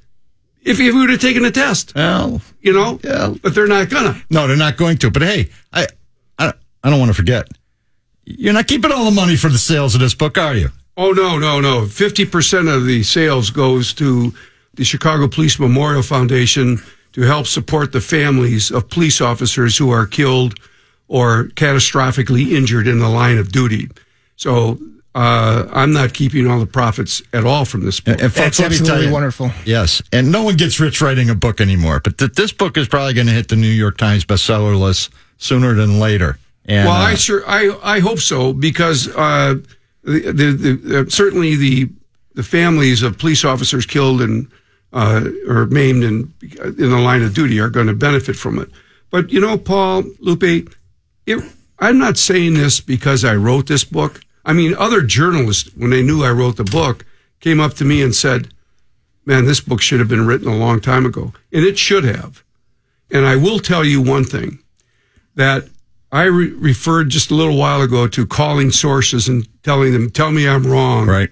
[0.63, 2.99] if he would have taken a test, Well, you know?
[3.03, 3.35] Yeah.
[3.43, 4.21] But they're not gonna.
[4.31, 5.11] no, they're not going to.
[5.11, 5.87] But hey, I,
[6.39, 7.49] I, I don't want to forget.
[8.25, 10.69] You're not keeping all the money for the sales of this book, are you?
[10.97, 11.87] Oh no, no, no.
[11.87, 14.35] Fifty percent of the sales goes to
[14.75, 16.79] the Chicago Police Memorial Foundation
[17.13, 20.55] to help support the families of police officers who are killed
[21.09, 23.89] or catastrophically injured in the line of duty.
[24.37, 24.79] So
[25.19, 28.23] uh, I'm not keeping all the profits at all from this book.
[28.23, 29.51] And folks, That's let me tell absolutely you, wonderful.
[29.65, 31.99] Yes, and no one gets rich writing a book anymore.
[31.99, 35.11] But th- this book is probably going to hit the New York Times bestseller list
[35.39, 36.39] sooner than later.
[36.67, 39.57] And, well, uh, I sure I I hope so because uh,
[40.05, 41.89] the, the, the uh, certainly the
[42.35, 44.49] the families of police officers killed and
[44.93, 48.71] uh, or maimed in in the line of duty are going to benefit from it.
[49.11, 50.73] But you know, Paul Lupe,
[51.27, 51.45] it,
[51.81, 54.21] I'm not saying this because I wrote this book.
[54.49, 57.05] I mean, other journalists, when they knew I wrote the book,
[57.39, 58.49] came up to me and said,
[59.25, 62.43] "Man, this book should have been written a long time ago," and it should have.
[63.11, 64.59] And I will tell you one thing
[65.35, 65.69] that
[66.11, 70.31] I re- referred just a little while ago to calling sources and telling them, tell
[70.31, 71.07] me I'm wrong.
[71.07, 71.31] right.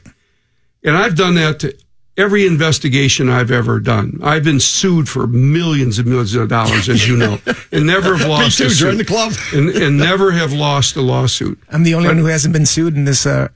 [0.85, 1.76] And I've done that to
[2.16, 4.18] every investigation I've ever done.
[4.22, 7.38] I've been sued for millions and millions of dollars, as you know,
[7.72, 8.66] and never have Me lost too.
[8.66, 8.98] a Join suit.
[8.98, 9.33] the club.
[9.52, 11.59] and, and never have lost a lawsuit.
[11.70, 13.48] I'm the only one who hasn't been sued in this uh,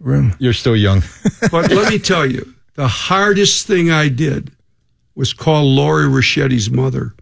[0.00, 0.34] room.
[0.38, 1.02] You're still young.
[1.50, 4.52] But let me tell you, the hardest thing I did
[5.14, 7.14] was call Lori Roscetti's mother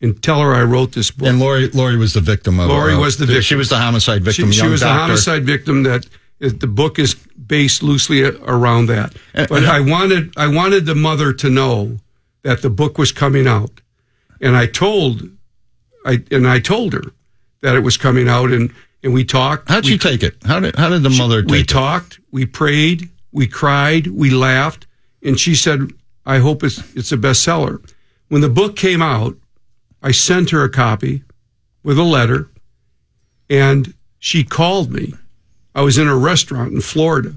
[0.00, 1.28] and tell her I wrote this book.
[1.28, 2.68] And Lori, Lori was the victim of.
[2.68, 3.42] Lori uh, was the victim.
[3.42, 3.58] She victim.
[3.58, 4.50] was the homicide victim.
[4.50, 8.86] She, she young was the homicide victim that it, the book is based loosely around
[8.86, 9.14] that.
[9.34, 11.98] Uh, but uh, I wanted I wanted the mother to know
[12.42, 13.80] that the book was coming out,
[14.40, 15.28] and I told
[16.04, 17.04] I and I told her
[17.62, 18.72] that it was coming out, and
[19.02, 19.68] and we talked.
[19.68, 20.36] How'd we, she take it?
[20.44, 21.68] How did how did the mother take we it?
[21.68, 24.86] talked, we prayed, we cried, we laughed,
[25.22, 25.90] and she said,
[26.24, 27.82] "I hope it's it's a bestseller."
[28.28, 29.36] When the book came out,
[30.02, 31.22] I sent her a copy
[31.82, 32.50] with a letter,
[33.48, 35.14] and she called me.
[35.76, 37.34] I was in a restaurant in Florida.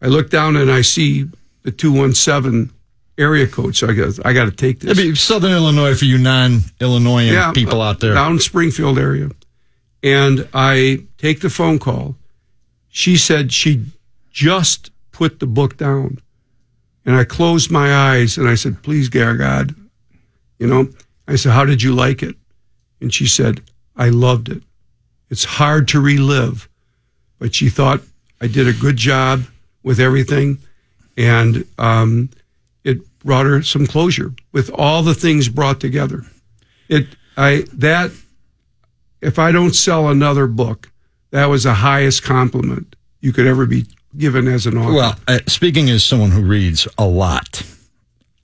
[0.00, 1.28] I look down and I see
[1.62, 2.70] the two one seven
[3.18, 4.96] area code, so I got I got to take this.
[4.96, 8.14] Maybe Southern Illinois for you non-Illinoisan people out there.
[8.14, 9.28] down Springfield area.
[10.02, 12.16] And I take the phone call.
[12.88, 13.84] She said she
[14.30, 16.20] just put the book down.
[17.04, 19.74] And I closed my eyes and I said, please, God,
[20.58, 20.88] you know,
[21.26, 22.36] I said, how did you like it?
[23.00, 23.60] And she said,
[23.96, 24.62] I loved it.
[25.30, 26.68] It's hard to relive,
[27.42, 28.00] but she thought
[28.40, 29.42] I did a good job
[29.82, 30.58] with everything.
[31.16, 32.30] And um,
[32.84, 36.22] it brought her some closure with all the things brought together.
[36.88, 38.12] It, I, that,
[39.20, 40.92] if I don't sell another book,
[41.32, 44.94] that was the highest compliment you could ever be given as an author.
[44.94, 47.64] Well, uh, speaking as someone who reads a lot,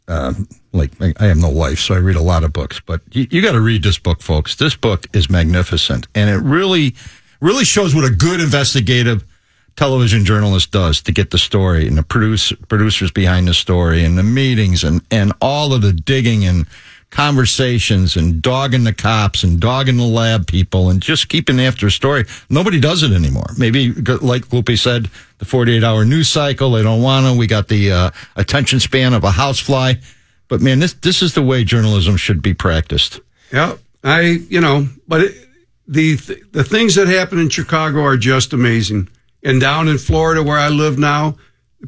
[0.08, 2.80] um, like I have no life, so I read a lot of books.
[2.80, 4.56] But you, you got to read this book, folks.
[4.56, 6.96] This book is magnificent, and it really,
[7.40, 9.24] really shows what a good investigative
[9.76, 14.18] television journalist does to get the story and the produce, producers behind the story and
[14.18, 16.66] the meetings and and all of the digging and
[17.10, 21.90] conversations and dogging the cops and dogging the lab people and just keeping after a
[21.90, 22.24] story.
[22.50, 23.50] Nobody does it anymore.
[23.56, 27.38] Maybe, like Lupe said, the 48 hour news cycle, they don't want to.
[27.38, 29.94] We got the uh, attention span of a housefly.
[30.48, 33.20] But man, this, this is the way journalism should be practiced.
[33.52, 33.76] Yeah.
[34.04, 35.47] I, you know, but it,
[35.88, 36.16] the,
[36.52, 39.08] the things that happen in Chicago are just amazing.
[39.42, 41.36] And down in Florida where I live now,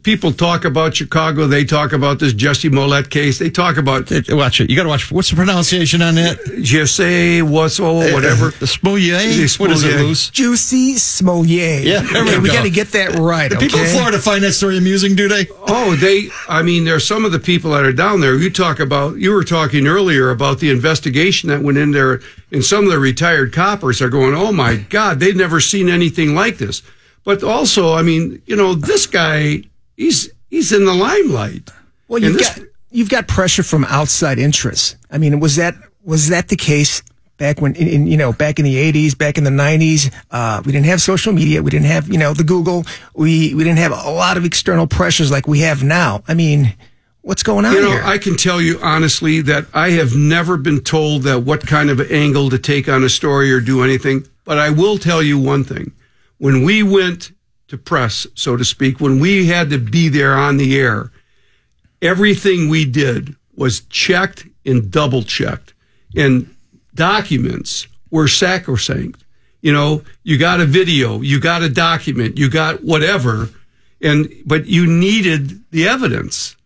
[0.03, 1.47] people talk about Chicago.
[1.47, 3.39] They talk about this Jussie Smollett case.
[3.39, 4.71] They talk about watch it.
[4.71, 5.11] You got to watch.
[5.11, 6.39] What's the pronunciation on that?
[6.63, 9.59] Jesse what's oh whatever uh, the Smolier.
[9.59, 10.31] What is it, loose?
[10.31, 11.83] Juicy Smolier.
[11.85, 12.55] Yeah, there we, we go.
[12.55, 13.51] got to get that right.
[13.51, 13.67] Do okay?
[13.67, 15.17] people in Florida find that story amusing?
[15.17, 15.47] Do they?
[15.67, 16.29] Oh, they.
[16.49, 18.37] I mean, there's some of the people that are down there.
[18.37, 19.17] You talk about.
[19.17, 22.21] You were talking earlier about the investigation that went in there,
[22.53, 26.35] and some of the retired coppers are going, "Oh my God, they've never seen anything
[26.35, 26.83] like this."
[27.23, 29.65] But also, I mean, you know, this guy
[30.01, 31.71] he's he's in the limelight.
[32.09, 34.97] Well, you've this, got you've got pressure from outside interests.
[35.11, 37.03] I mean, was that was that the case
[37.37, 40.11] back when in, in you know back in the eighties, back in the nineties?
[40.31, 41.63] Uh, we didn't have social media.
[41.63, 42.85] We didn't have you know the Google.
[43.15, 46.23] We we didn't have a lot of external pressures like we have now.
[46.27, 46.75] I mean.
[47.23, 48.03] What's going on you know, here?
[48.03, 52.01] I can tell you honestly that I have never been told that what kind of
[52.11, 54.27] angle to take on a story or do anything.
[54.47, 55.93] But I will tell you one thing.
[56.39, 57.33] When we went
[57.71, 61.13] to press, so to speak, when we had to be there on the air,
[62.03, 65.73] everything we did was checked and double checked.
[66.17, 66.53] And
[66.95, 69.25] documents were sacrosanct.
[69.61, 73.51] You know, you got a video, you got a document, you got whatever,
[74.03, 76.57] and but you needed the evidence.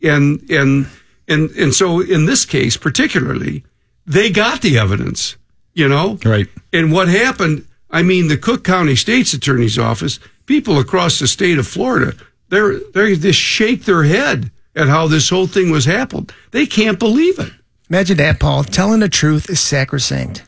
[0.00, 0.86] And and
[1.26, 3.64] and and so in this case particularly,
[4.06, 5.36] they got the evidence,
[5.74, 6.18] you know?
[6.24, 6.48] Right.
[6.72, 11.58] And what happened, I mean, the Cook County State's Attorney's Office people across the state
[11.58, 12.14] of Florida,
[12.48, 16.32] they're, they just shake their head at how this whole thing was happened.
[16.50, 17.52] They can't believe it.
[17.90, 18.64] Imagine that, Paul.
[18.64, 20.44] Telling the truth is sacrosanct.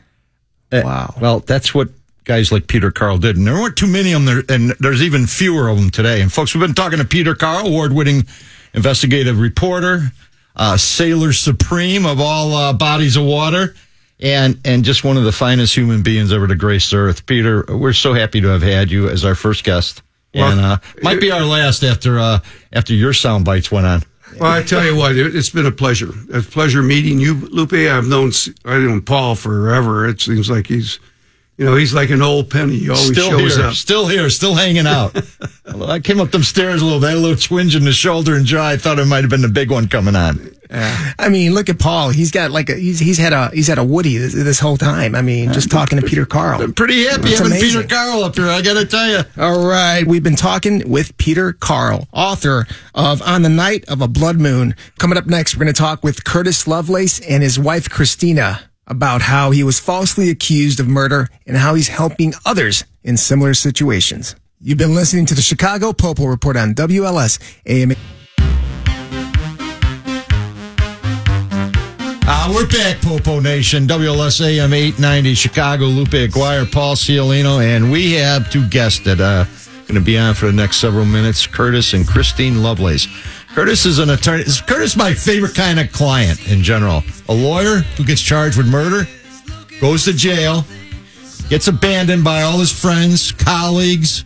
[0.71, 1.15] Uh, wow.
[1.21, 1.89] Well, that's what
[2.23, 3.37] guys like Peter Karl did.
[3.37, 6.21] And there weren't too many of them there, and there's even fewer of them today.
[6.21, 8.25] And folks, we've been talking to Peter Karl, award winning
[8.73, 10.11] investigative reporter,
[10.55, 13.75] uh, sailor supreme of all uh, bodies of water.
[14.19, 17.65] And and just one of the finest human beings ever to grace the earth, Peter.
[17.67, 20.01] We're so happy to have had you as our first guest,
[20.33, 22.39] well, and uh, might be our last after uh,
[22.71, 24.03] after your sound bites went on.
[24.39, 26.11] Well, I tell you what, it's been a pleasure.
[26.33, 27.73] A pleasure meeting you, Lupe.
[27.73, 28.31] I've known
[28.63, 30.07] I've known Paul forever.
[30.07, 30.99] It seems like he's
[31.57, 32.77] you know, he's like an old penny.
[32.77, 33.73] He always still shows here, up.
[33.73, 35.15] Still here, still hanging out.
[35.65, 38.45] I came up them stairs a little bit, a little twinge in the shoulder and
[38.45, 38.67] jaw.
[38.67, 40.51] I thought it might have been the big one coming on.
[40.69, 41.13] Yeah.
[41.19, 42.09] I mean, look at Paul.
[42.09, 44.77] He's got like a he's he's had a he's had a Woody this, this whole
[44.77, 45.15] time.
[45.15, 46.61] I mean, just talking to Peter Karl.
[46.61, 47.81] I'm pretty happy having amazing.
[47.81, 48.47] Peter Karl up here.
[48.47, 49.19] I got to tell you.
[49.37, 54.07] All right, we've been talking with Peter Karl, author of On the Night of a
[54.07, 54.75] Blood Moon.
[54.99, 59.23] Coming up next, we're going to talk with Curtis Lovelace and his wife Christina about
[59.23, 64.35] how he was falsely accused of murder and how he's helping others in similar situations.
[64.61, 67.95] You've been listening to the Chicago Popo Report on WLS AM.
[72.27, 78.13] Uh, we're back, Popo Nation, WLS AM 890, Chicago, Lupe Aguirre, Paul Ciolino, and we
[78.13, 79.47] have two guests that are
[79.83, 83.07] going to be on for the next several minutes, Curtis and Christine Lovelace.
[83.53, 84.41] Curtis is an attorney.
[84.41, 87.03] Is Curtis my favorite kind of client in general?
[87.29, 89.07] A lawyer who gets charged with murder,
[89.79, 90.65] goes to jail,
[91.47, 94.25] gets abandoned by all his friends, colleagues,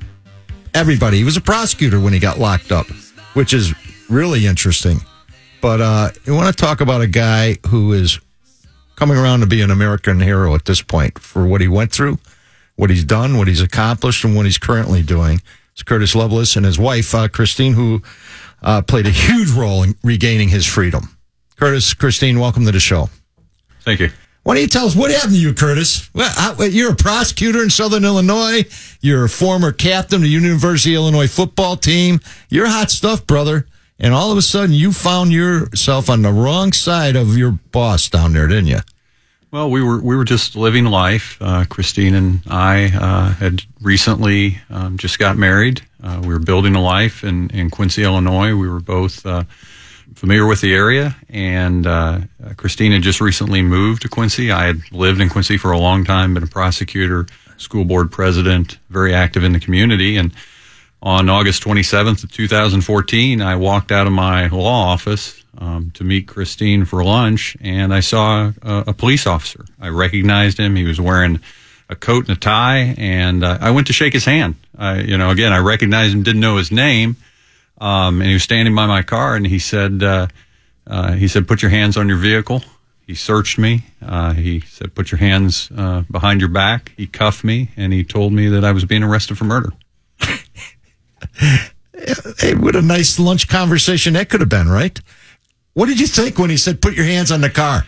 [0.73, 1.17] everybody.
[1.17, 2.88] He was a prosecutor when he got locked up,
[3.33, 3.73] which is
[4.09, 5.01] really interesting.
[5.62, 8.19] But uh, I want to talk about a guy who is
[8.95, 12.17] coming around to be an American hero at this point for what he went through,
[12.76, 15.41] what he's done, what he's accomplished, and what he's currently doing.
[15.74, 18.02] It's Curtis Lovelace and his wife, uh, Christine, who
[18.62, 21.17] uh, played a huge role in regaining his freedom.
[21.58, 23.10] Curtis, Christine, welcome to the show.
[23.82, 24.10] Thank you.
[24.43, 26.10] Why don't you tell us what happened to you, Curtis?
[26.13, 28.63] Well, how, you're a prosecutor in Southern Illinois.
[29.02, 32.22] You're a former captain of the University of Illinois football team.
[32.50, 33.67] You're hot stuff, brother.
[33.99, 38.09] And all of a sudden, you found yourself on the wrong side of your boss
[38.09, 38.79] down there, didn't you?
[39.51, 41.38] Well, we were we were just living life.
[41.41, 45.81] Uh, Christine and I uh, had recently um, just got married.
[46.03, 48.55] Uh, we were building a life in, in Quincy, Illinois.
[48.55, 49.43] We were both uh,
[50.13, 52.19] familiar with the area, and uh,
[52.57, 54.51] Christine had just recently moved to Quincy.
[54.51, 57.25] I had lived in Quincy for a long time, been a prosecutor,
[57.57, 60.31] school board president, very active in the community, and
[61.01, 66.27] on August 27th of 2014, I walked out of my law office um, to meet
[66.27, 69.65] Christine for lunch, and I saw a, a, police officer.
[69.79, 70.75] I recognized him.
[70.75, 71.39] He was wearing
[71.89, 74.55] a coat and a tie, and uh, I went to shake his hand.
[74.77, 77.15] I, you know, again, I recognized him, didn't know his name,
[77.79, 80.27] um, and he was standing by my car, and he said, uh,
[80.85, 82.63] uh, he said, "Put your hands on your vehicle."
[83.05, 83.85] He searched me.
[84.01, 88.03] Uh, he said, "Put your hands uh, behind your back." He cuffed me, and he
[88.03, 89.71] told me that I was being arrested for murder.
[91.39, 94.99] hey, what a nice lunch conversation that could have been, right?
[95.73, 97.86] What did you think when he said, "Put your hands on the car"?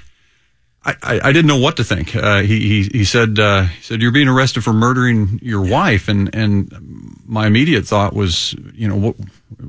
[0.83, 2.15] I, I, didn't know what to think.
[2.15, 6.07] Uh, he, he he said uh, he said you're being arrested for murdering your wife,
[6.07, 9.15] and and my immediate thought was, you know, what,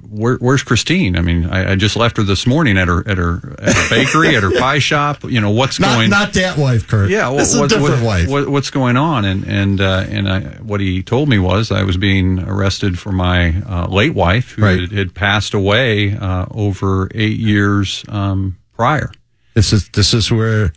[0.08, 1.18] where, where's Christine?
[1.18, 3.88] I mean, I, I, just left her this morning at her at her, at her
[3.90, 5.24] bakery, at her pie shop.
[5.24, 6.08] You know, what's not, going?
[6.08, 7.10] Not that wife, Kurt.
[7.10, 8.48] Yeah, what, this is what, a different what, wife.
[8.48, 9.26] what's going on?
[9.26, 13.12] And and uh, and I, what he told me was I was being arrested for
[13.12, 14.80] my uh, late wife who right.
[14.80, 19.12] had, had, passed away uh, over eight years um, prior.
[19.54, 20.72] This is this is where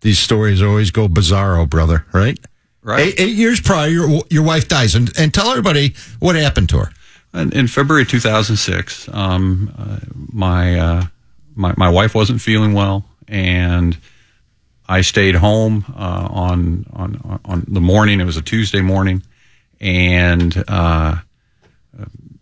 [0.00, 2.04] these stories always go bizarro, brother.
[2.12, 2.38] Right?
[2.82, 3.08] Right.
[3.08, 6.78] Eight, eight years prior, your, your wife dies, and and tell everybody what happened to
[6.78, 6.92] her.
[7.34, 9.98] In, in February 2006, um, uh,
[10.32, 11.02] my, uh,
[11.54, 13.98] my my wife wasn't feeling well, and
[14.88, 18.20] I stayed home uh, on on on the morning.
[18.20, 19.22] It was a Tuesday morning,
[19.80, 21.16] and uh,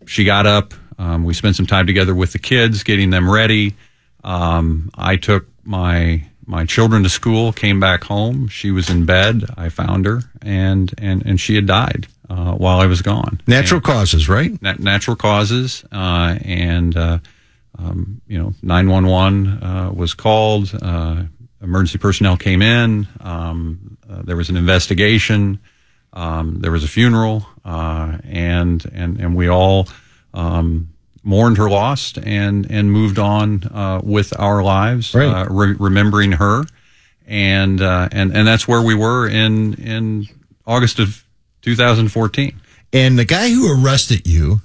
[0.05, 0.73] she got up.
[0.99, 3.75] Um, we spent some time together with the kids, getting them ready.
[4.23, 8.47] Um, I took my my children to school, came back home.
[8.47, 9.43] She was in bed.
[9.55, 13.41] I found her, and and and she had died uh, while I was gone.
[13.45, 14.59] Natural and, causes, right?
[14.61, 17.19] Nat- natural causes, uh, and uh,
[17.77, 20.73] um, you know, nine one one was called.
[20.81, 21.23] Uh,
[21.61, 23.07] emergency personnel came in.
[23.19, 25.59] Um, uh, there was an investigation.
[26.13, 29.87] Um, there was a funeral, uh, and and and we all.
[30.33, 30.93] Um,
[31.27, 35.27] mourned her loss and and moved on uh, with our lives, right.
[35.27, 36.63] uh, re- remembering her,
[37.27, 40.25] and uh, and and that's where we were in in
[40.65, 41.23] August of
[41.61, 42.59] 2014.
[42.93, 44.61] And the guy who arrested you,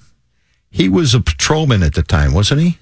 [0.70, 2.78] he was a patrolman at the time, wasn't he?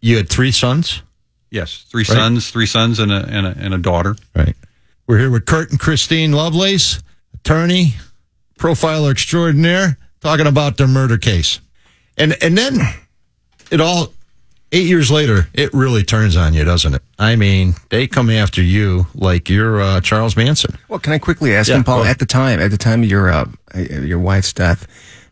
[0.00, 1.02] You had three sons.
[1.50, 2.16] Yes, three right.
[2.16, 4.16] sons, three sons, and a, and a and a daughter.
[4.34, 4.56] Right.
[5.06, 7.00] We're here with Kurt and Christine Lovelace,
[7.34, 7.94] attorney,
[8.58, 11.60] profiler extraordinaire, talking about their murder case,
[12.16, 12.78] and and then
[13.70, 14.12] it all
[14.72, 17.02] eight years later, it really turns on you, doesn't it?
[17.18, 20.78] I mean, they come after you like you're uh, Charles Manson.
[20.88, 22.04] Well, can I quickly ask yeah, him, Paul?
[22.04, 24.86] At the time, at the time of your uh, your wife's death,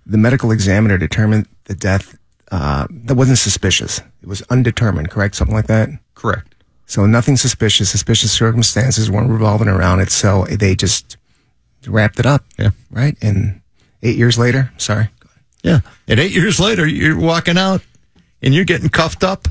[0.06, 2.18] the medical examiner determined the death
[2.50, 4.00] uh, that wasn't suspicious.
[4.22, 5.36] It was undetermined, correct?
[5.36, 5.90] Something like that.
[6.14, 6.54] Correct.
[6.86, 7.90] So nothing suspicious.
[7.90, 10.10] Suspicious circumstances weren't revolving around it.
[10.10, 11.18] So they just
[11.86, 12.44] wrapped it up.
[12.58, 12.70] Yeah.
[12.90, 13.16] Right.
[13.20, 13.60] And
[14.02, 15.10] eight years later, sorry.
[15.62, 15.80] Yeah.
[16.06, 17.82] And eight years later, you're walking out
[18.42, 19.48] and you're getting cuffed up.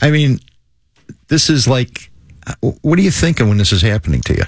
[0.00, 0.40] I mean,
[1.28, 2.10] this is like,
[2.60, 4.44] what are you thinking when this is happening to you?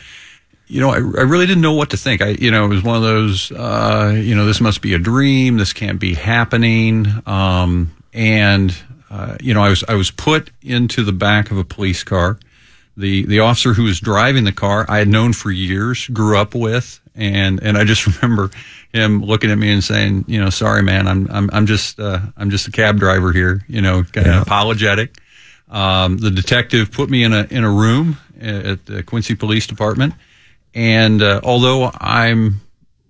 [0.67, 2.23] you know, I, I really didn't know what to think.
[2.23, 4.99] I, you know, it was one of those, uh, you know, this must be a
[4.99, 5.57] dream.
[5.57, 7.07] This can't be happening.
[7.27, 8.75] Um, and,
[9.11, 12.39] uh, you know, I was, I was put into the back of a police car.
[12.97, 16.55] The, the officer who was driving the car, I had known for years, grew up
[16.55, 17.01] with.
[17.15, 18.51] And, and I just remember
[18.95, 22.21] him looking at me and saying, you know, sorry, man, I'm, I'm, I'm just, uh,
[22.37, 25.17] I'm just a cab driver here, you know, kind of apologetic.
[25.69, 30.15] Um, the detective put me in a, in a room at the Quincy Police Department.
[30.75, 32.61] And uh, although I'm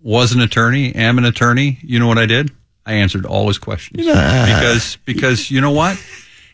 [0.03, 2.51] was an attorney, am an attorney, you know what I did?
[2.87, 4.05] I answered all his questions
[4.55, 5.99] because because you know what?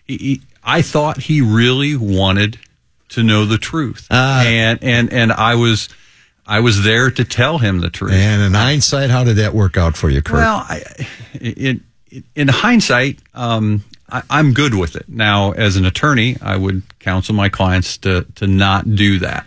[0.05, 2.59] He, he, I thought he really wanted
[3.11, 4.07] to know the truth,
[4.47, 5.89] and and and I was
[6.51, 8.13] I was there to tell him the truth.
[8.13, 10.41] And in hindsight, how did that work out for you, Kurt?
[10.41, 10.83] Well, I,
[11.41, 11.85] in
[12.35, 15.09] in hindsight, um, I, I'm good with it.
[15.09, 19.47] Now, as an attorney, I would counsel my clients to to not do that.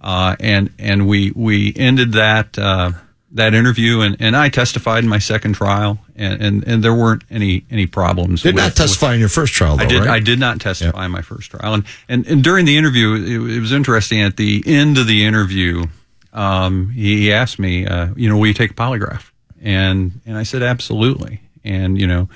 [0.00, 2.92] Uh, and and we we ended that uh,
[3.32, 7.24] that interview, and, and I testified in my second trial, and, and, and there weren't
[7.32, 8.42] any any problems.
[8.42, 10.00] did with, not testify in your first trial, though, I did.
[10.00, 10.08] right?
[10.08, 13.56] I did not testify in my first trial, and and, and during the interview, it,
[13.56, 14.22] it was interesting.
[14.22, 15.86] At the end of the interview,
[16.34, 19.30] um, he, he asked me, uh, you know, will you take a polygraph?
[19.62, 21.40] And and I said absolutely.
[21.64, 22.28] And you know,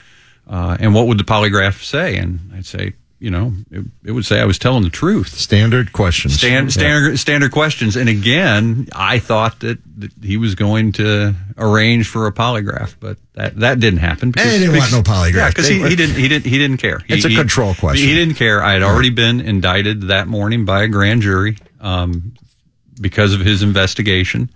[0.48, 2.16] uh, and what would the polygraph say?
[2.16, 5.30] And I'd say, you know, it, it would say I was telling the truth.
[5.36, 6.34] Standard questions.
[6.38, 7.96] Stand, standard standard questions.
[7.96, 13.18] And again, I thought that, that he was going to arrange for a polygraph, but
[13.34, 14.28] that, that didn't happen.
[14.28, 15.34] He didn't want no polygraph.
[15.34, 17.00] Yeah, because he, he didn't he didn't he didn't care.
[17.00, 18.06] He- It's a he- control question.
[18.08, 18.62] He didn't care.
[18.62, 22.34] I had already been indicted that morning by a grand jury um,
[22.98, 24.50] because of his investigation.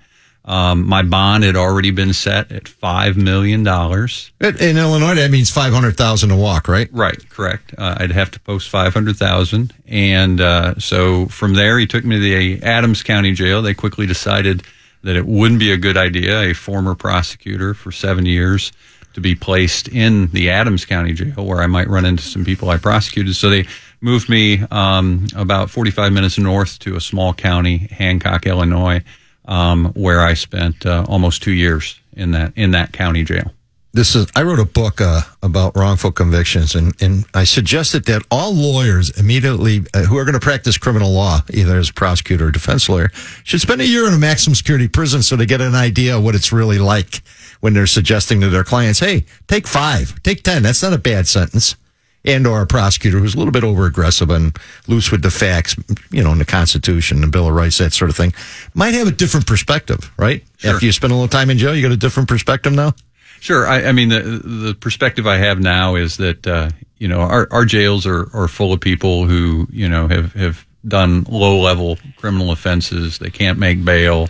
[0.45, 4.33] Um, my bond had already been set at five million dollars.
[4.41, 6.89] In in Illinois, that means 500000 to walk, right?
[6.93, 7.75] Right, correct.
[7.79, 12.05] Uh, I'd have to post five hundred thousand, and uh, so from there he took
[12.05, 13.63] me to the Adams County Jail.
[13.63, 14.65] They quickly decided
[15.03, 16.41] that it wouldn't be a good idea.
[16.41, 18.73] A former prosecutor for seven years
[19.15, 22.69] to be placed in the Adams County Jail, where I might run into some people
[22.71, 23.37] I prosecuted.
[23.37, 23.67] So they
[24.03, 29.03] moved me um, about forty-five minutes north to a small county, Hancock, Illinois,
[29.47, 33.53] um, where I spent uh, almost two years in that in that county jail.
[33.95, 38.23] this is I wrote a book uh, about wrongful convictions, and, and I suggested that
[38.31, 42.47] all lawyers immediately uh, who are going to practice criminal law, either as a prosecutor
[42.47, 43.11] or defense lawyer,
[43.45, 46.25] should spend a year in a maximum security prison so they get an idea of
[46.25, 47.23] what it's really like
[47.61, 50.63] when they're suggesting to their clients, "Hey, take five, take ten.
[50.63, 51.77] That's not a bad sentence."
[52.25, 54.57] And or a prosecutor who's a little bit over aggressive and
[54.87, 55.75] loose with the facts,
[56.11, 58.33] you know, in the Constitution, the Bill of Rights, that sort of thing,
[58.75, 60.45] might have a different perspective, right?
[60.59, 60.75] Sure.
[60.75, 62.95] After you spend a little time in jail, you got a different perspective now.
[63.41, 63.67] Sure.
[63.67, 67.49] I, I mean, the the perspective I have now is that uh, you know our,
[67.51, 71.99] our jails are, are full of people who you know have have done low level
[72.17, 73.19] criminal offenses.
[73.19, 74.29] They can't make bail.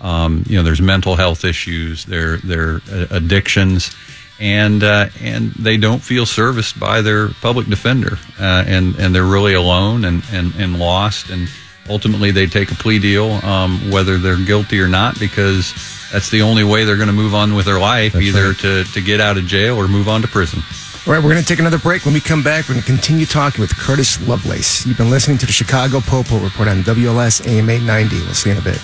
[0.00, 2.04] Um, you know, there's mental health issues.
[2.04, 2.80] There there are
[3.10, 3.94] addictions,
[4.42, 9.24] and uh, and they don't feel serviced by their public defender, uh, and and they're
[9.24, 11.48] really alone and and and lost and.
[11.90, 15.74] Ultimately, they take a plea deal, um, whether they're guilty or not, because
[16.12, 19.00] that's the only way they're going to move on with their life, either to, to
[19.00, 20.62] get out of jail or move on to prison.
[21.08, 22.04] All right, we're going to take another break.
[22.04, 24.86] When we come back, we're going to continue talking with Curtis Lovelace.
[24.86, 28.16] You've been listening to the Chicago Popo Report on WLS AM 890.
[28.24, 28.80] We'll see you in a bit.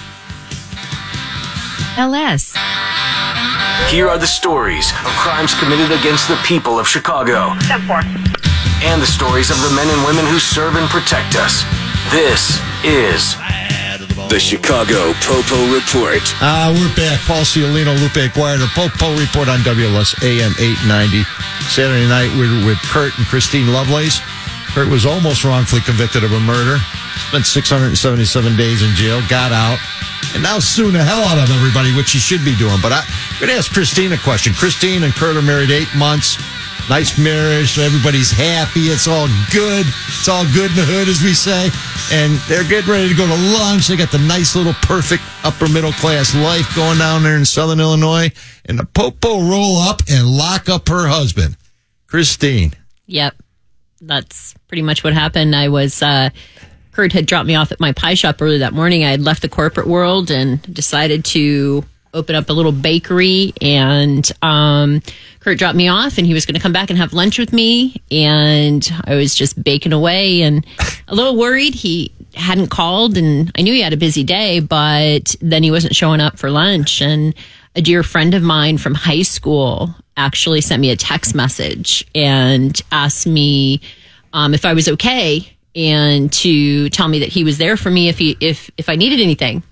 [1.97, 2.57] LS.
[3.89, 7.57] Here are the stories of crimes committed against the people of Chicago.
[8.85, 11.65] And the stories of the men and women who serve and protect us.
[12.13, 13.33] This is
[14.29, 16.21] The Chicago Popo Report.
[16.37, 17.17] Uh, we're back.
[17.25, 21.25] Paul Ciolino, Lupe Aguirre, the Popo Report on WLS AM 890.
[21.73, 24.21] Saturday night, we're with Kurt and Christine Lovelace.
[24.77, 26.77] Kurt was almost wrongfully convicted of a murder,
[27.33, 27.97] spent 677
[28.55, 29.81] days in jail, got out,
[30.35, 32.79] and now suing the hell out of everybody, which he should be doing.
[32.83, 34.53] But I, I'm going to ask Christine a question.
[34.55, 36.39] Christine and Kurt are married eight months.
[36.89, 38.89] Nice marriage, everybody's happy.
[38.89, 39.85] It's all good.
[40.09, 41.69] It's all good in the hood, as we say.
[42.11, 43.89] And they're getting ready to go to lunch.
[43.89, 47.81] They got the nice little perfect upper middle class life going down there in Southern
[47.81, 48.31] Illinois.
[48.65, 51.57] And the Popo roll up and lock up her husband.
[52.07, 52.73] Christine.
[53.07, 53.37] Yep.
[54.01, 55.55] That's pretty much what happened.
[55.55, 56.31] I was, uh,
[56.99, 59.05] Kurt had dropped me off at my pie shop early that morning.
[59.05, 64.29] I had left the corporate world and decided to open up a little bakery, and
[64.43, 65.01] um,
[65.39, 67.53] Kurt dropped me off, and he was going to come back and have lunch with
[67.53, 70.67] me, and I was just baking away, and
[71.07, 75.37] a little worried he hadn't called, and I knew he had a busy day, but
[75.41, 77.33] then he wasn't showing up for lunch, and
[77.77, 82.83] a dear friend of mine from high school actually sent me a text message and
[82.91, 83.81] asked me
[84.33, 88.09] um, if I was okay and to tell me that he was there for me
[88.09, 89.63] if he if if I needed anything.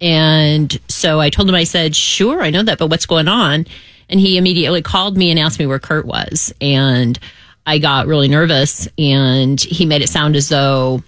[0.00, 3.66] And so I told him I said, "Sure, I know that, but what's going on?"
[4.08, 6.52] And he immediately called me and asked me where Kurt was.
[6.60, 7.18] And
[7.66, 11.02] I got really nervous and he made it sound as though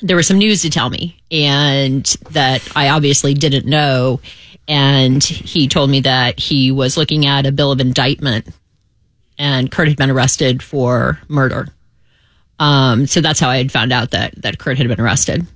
[0.00, 4.20] there was some news to tell me and that I obviously didn't know.
[4.68, 8.48] And he told me that he was looking at a bill of indictment
[9.38, 11.68] and Kurt had been arrested for murder.
[12.62, 15.46] Um, so that's how I had found out that, that Kurt had been arrested.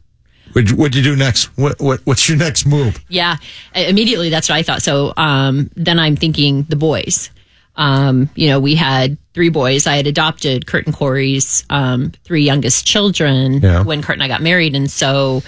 [0.53, 1.45] What'd, you- do next?
[1.57, 2.99] What, what What's your next move?
[3.09, 3.37] Yeah,
[3.75, 4.83] immediately that's what I thought.
[4.83, 7.31] So um, then I'm thinking the boys.
[7.77, 9.87] Um, you know, we had three boys.
[9.87, 13.83] I had adopted Kurt and Corey's um, three youngest children Yeah.
[13.83, 15.43] when Kurt and I got married, and so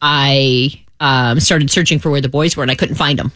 [0.00, 3.32] I um, started searching for where the boys were, and I couldn't find them.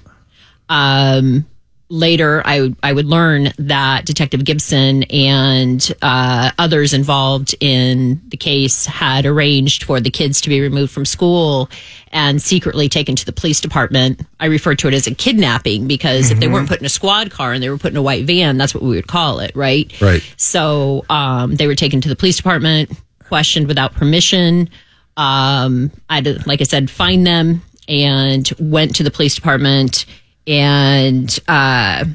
[0.70, 1.46] Um,
[1.90, 8.36] later, I would I would learn that Detective Gibson and uh, others involved in the
[8.36, 11.70] case had arranged for the kids to be removed from school
[12.12, 14.22] and secretly taken to the police department.
[14.40, 17.30] I refer to it as a kidnapping because if they weren't put in a squad
[17.30, 19.54] car and they were put in a white van, that's what we would call it,
[19.54, 19.92] right?
[20.00, 20.22] Right.
[20.36, 22.90] So um, they were taken to the police department,
[23.24, 24.70] questioned without permission.
[25.16, 30.06] Um, I had like I said, find them and went to the police department.
[30.48, 32.06] And uh,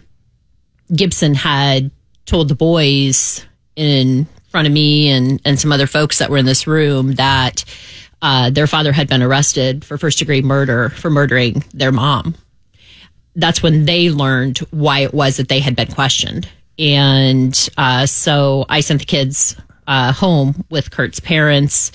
[0.93, 1.91] Gibson had
[2.25, 3.45] told the boys
[3.77, 7.63] in front of me and, and some other folks that were in this room that
[8.21, 12.35] uh, their father had been arrested for first degree murder for murdering their mom
[13.35, 16.47] that's when they learned why it was that they had been questioned.
[16.77, 19.55] And uh, so I sent the kids
[19.87, 21.91] uh, home with Kurt's parents,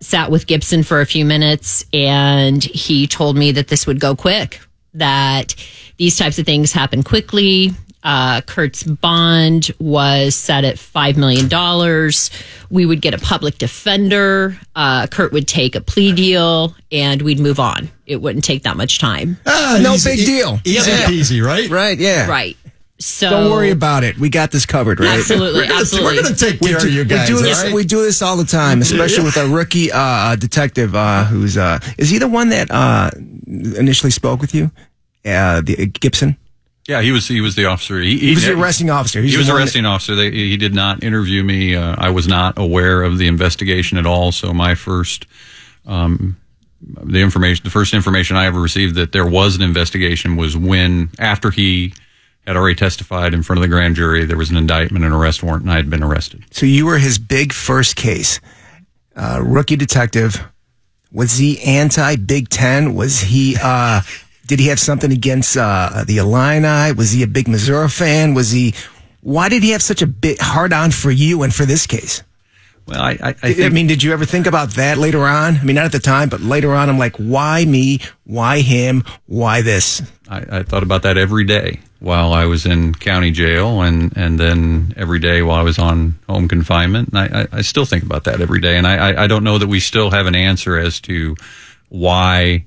[0.00, 4.14] sat with Gibson for a few minutes, and he told me that this would go
[4.16, 4.60] quick,
[4.94, 5.54] that
[5.98, 7.70] these types of things happen quickly.
[8.02, 11.50] Uh, Kurt's bond was set at $5 million.
[12.70, 14.56] We would get a public defender.
[14.74, 17.90] Uh, Kurt would take a plea deal and we'd move on.
[18.06, 19.36] It wouldn't take that much time.
[19.44, 20.60] Ah, No easy- big deal.
[20.64, 21.06] Easy Yeah.
[21.06, 21.68] peasy, right?
[21.68, 21.98] Right?
[21.98, 22.26] Yeah.
[22.26, 22.56] Right.
[23.00, 24.18] So Don't worry about it.
[24.18, 25.18] We got this covered, right?
[25.18, 26.16] Absolutely, We're gonna, absolutely.
[26.18, 27.30] we're gonna take care do, of you guys.
[27.30, 27.58] we do this.
[27.58, 27.74] all right?
[27.74, 31.78] We do this all the time, especially with a rookie uh, detective uh, who's uh,
[31.96, 33.10] is he the one that uh,
[33.46, 34.70] initially spoke with you,
[35.24, 36.36] uh, the Gibson?
[36.88, 38.00] Yeah, he was he was the officer.
[38.00, 39.22] He, He was the arresting officer.
[39.22, 40.14] He's He was the one that- arresting officer.
[40.14, 41.74] They, he did not interview me.
[41.76, 44.30] Uh, I was not aware of the investigation at all.
[44.32, 45.26] So my first,
[45.86, 46.36] um,
[46.82, 51.10] the information, the first information I ever received that there was an investigation was when
[51.18, 51.94] after he
[52.46, 55.42] had already testified in front of the grand jury, there was an indictment and arrest
[55.42, 56.44] warrant, and I had been arrested.
[56.50, 58.40] So you were his big first case,
[59.14, 60.42] uh, rookie detective.
[61.12, 62.94] Was he anti Big Ten?
[62.94, 63.56] Was he?
[63.60, 64.02] Uh,
[64.46, 66.92] did he have something against uh, the Illini?
[66.92, 68.34] Was he a big Missouri fan?
[68.34, 68.74] Was he?
[69.20, 72.22] Why did he have such a bit hard on for you and for this case?
[72.86, 75.56] Well, I, I, I I, mean, did you ever think about that later on?
[75.56, 78.00] I mean, not at the time, but later on, I'm like, why me?
[78.24, 79.04] Why him?
[79.26, 80.02] Why this?
[80.28, 84.40] I, I thought about that every day while I was in county jail, and, and
[84.40, 87.10] then every day while I was on home confinement.
[87.10, 89.44] And I, I, I still think about that every day, and I, I, I don't
[89.44, 91.36] know that we still have an answer as to
[91.90, 92.64] why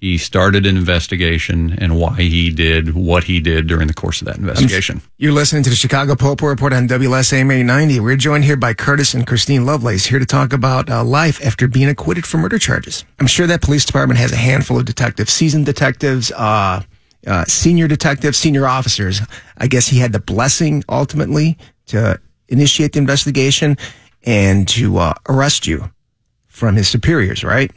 [0.00, 4.26] he started an investigation and why he did what he did during the course of
[4.26, 5.00] that investigation.
[5.16, 8.00] You're listening to the Chicago Popo Report on WLSAM 890.
[8.00, 11.66] We're joined here by Curtis and Christine Lovelace here to talk about uh, life after
[11.66, 13.04] being acquitted for murder charges.
[13.18, 16.82] I'm sure that police department has a handful of detectives, seasoned detectives, uh,
[17.26, 19.20] uh, senior detectives, senior officers.
[19.58, 23.76] I guess he had the blessing ultimately to initiate the investigation
[24.24, 25.90] and to uh, arrest you
[26.46, 27.70] from his superiors, right?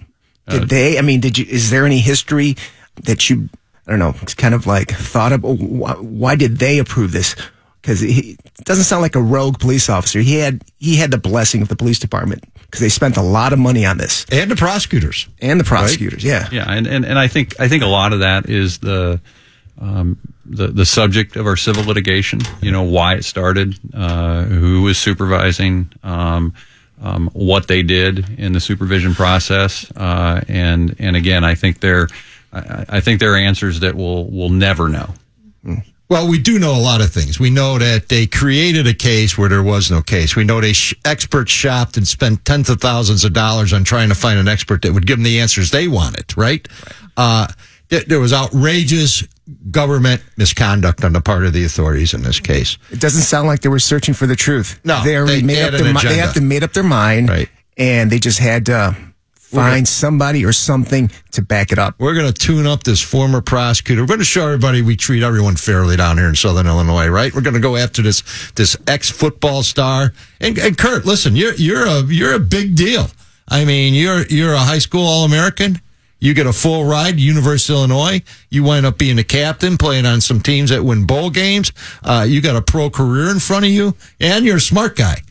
[0.47, 0.97] Did they?
[0.97, 1.45] I mean, did you?
[1.47, 2.55] Is there any history
[3.03, 3.49] that you?
[3.85, 4.15] I don't know.
[4.21, 5.43] It's kind of like thought of.
[5.43, 7.35] Why, why did they approve this?
[7.81, 10.21] Because he it doesn't sound like a rogue police officer.
[10.21, 13.53] He had he had the blessing of the police department because they spent a lot
[13.53, 15.27] of money on this and the prosecutors.
[15.39, 16.23] and the prosecutors.
[16.23, 16.47] Yeah.
[16.51, 19.21] Yeah, and, and, and I think I think a lot of that is the
[19.79, 22.39] um, the the subject of our civil litigation.
[22.61, 26.53] You know why it started, uh, who was supervising, um,
[27.01, 32.07] um, what they did in the supervision process, uh, and and again, I think they're
[32.51, 35.13] I, I think there are answers that we'll we'll never know.
[36.09, 37.39] Well, we do know a lot of things.
[37.39, 40.35] We know that they created a case where there was no case.
[40.35, 44.09] We know they sh- experts shopped and spent tens of thousands of dollars on trying
[44.09, 46.67] to find an expert that would give them the answers they wanted, right?
[47.15, 47.47] Uh,
[47.89, 49.23] There there was outrageous
[49.71, 52.77] government misconduct on the part of the authorities in this case.
[52.91, 54.79] It doesn't sound like they were searching for the truth.
[54.83, 56.83] No, they already they- made they up their mi- They have to made up their
[56.83, 57.49] mind, Right.
[57.77, 58.95] And they just had to
[59.35, 61.95] find somebody or something to back it up.
[61.97, 64.01] We're going to tune up this former prosecutor.
[64.03, 67.33] We're going to show everybody we treat everyone fairly down here in Southern Illinois, right?
[67.33, 68.21] We're going to go after this
[68.55, 70.13] this ex football star.
[70.39, 73.07] And, and Kurt, listen, you're you're a you're a big deal.
[73.47, 75.81] I mean, you're you're a high school All American.
[76.19, 78.21] You get a full ride, University of Illinois.
[78.49, 81.71] You wind up being a captain, playing on some teams that win bowl games.
[82.03, 85.21] Uh, you got a pro career in front of you, and you're a smart guy.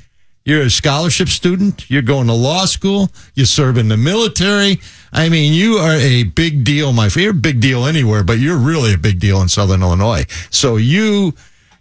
[0.45, 1.91] You're a scholarship student.
[1.91, 3.11] You're going to law school.
[3.35, 4.81] You serve in the military.
[5.13, 7.25] I mean, you are a big deal, my friend.
[7.25, 10.25] You're a big deal anywhere, but you're really a big deal in Southern Illinois.
[10.49, 11.35] So you,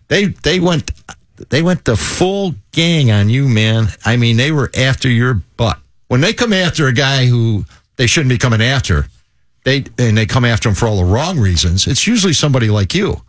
[0.10, 0.92] they, they went,
[1.48, 3.88] they went the full gang on you, man.
[4.04, 5.80] I mean, they were after your butt.
[6.10, 7.64] When they come after a guy who
[7.98, 9.08] they shouldn't be coming after,
[9.64, 12.96] they, and they come after him for all the wrong reasons, it's usually somebody like
[12.96, 13.22] you.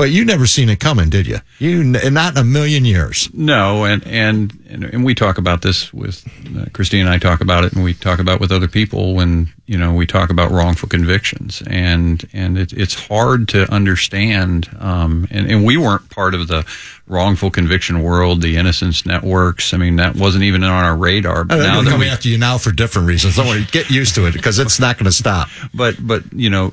[0.00, 1.40] But you never seen it coming, did you?
[1.58, 3.28] You, not in a million years.
[3.34, 6.26] No, and and and, and we talk about this with
[6.56, 9.14] uh, Christine and I talk about it, and we talk about it with other people
[9.14, 14.74] when you know we talk about wrongful convictions, and and it, it's hard to understand.
[14.78, 16.64] Um, and and we weren't part of the
[17.06, 19.74] wrongful conviction world, the innocence networks.
[19.74, 21.44] I mean, that wasn't even on our radar.
[21.44, 23.36] But They're now come we, after you now for different reasons.
[23.36, 25.48] Don't worry, get used to it because it's not going to stop.
[25.74, 26.72] but but you know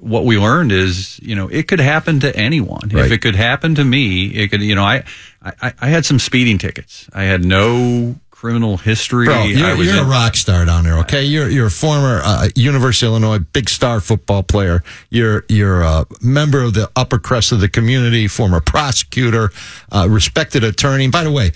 [0.00, 3.04] what we learned is you know it could happen to anyone Right.
[3.06, 5.04] if it could happen to me it could you know I,
[5.42, 9.98] I i had some speeding tickets i had no criminal history Bro, you're, was you're
[9.98, 10.98] in- a rock star down there.
[11.00, 14.82] Okay, you're you're a former uh, University of Illinois big star football player.
[15.10, 19.50] You're you're a member of the upper crest of the community, former prosecutor,
[19.92, 21.08] uh, respected attorney.
[21.08, 21.52] By the way,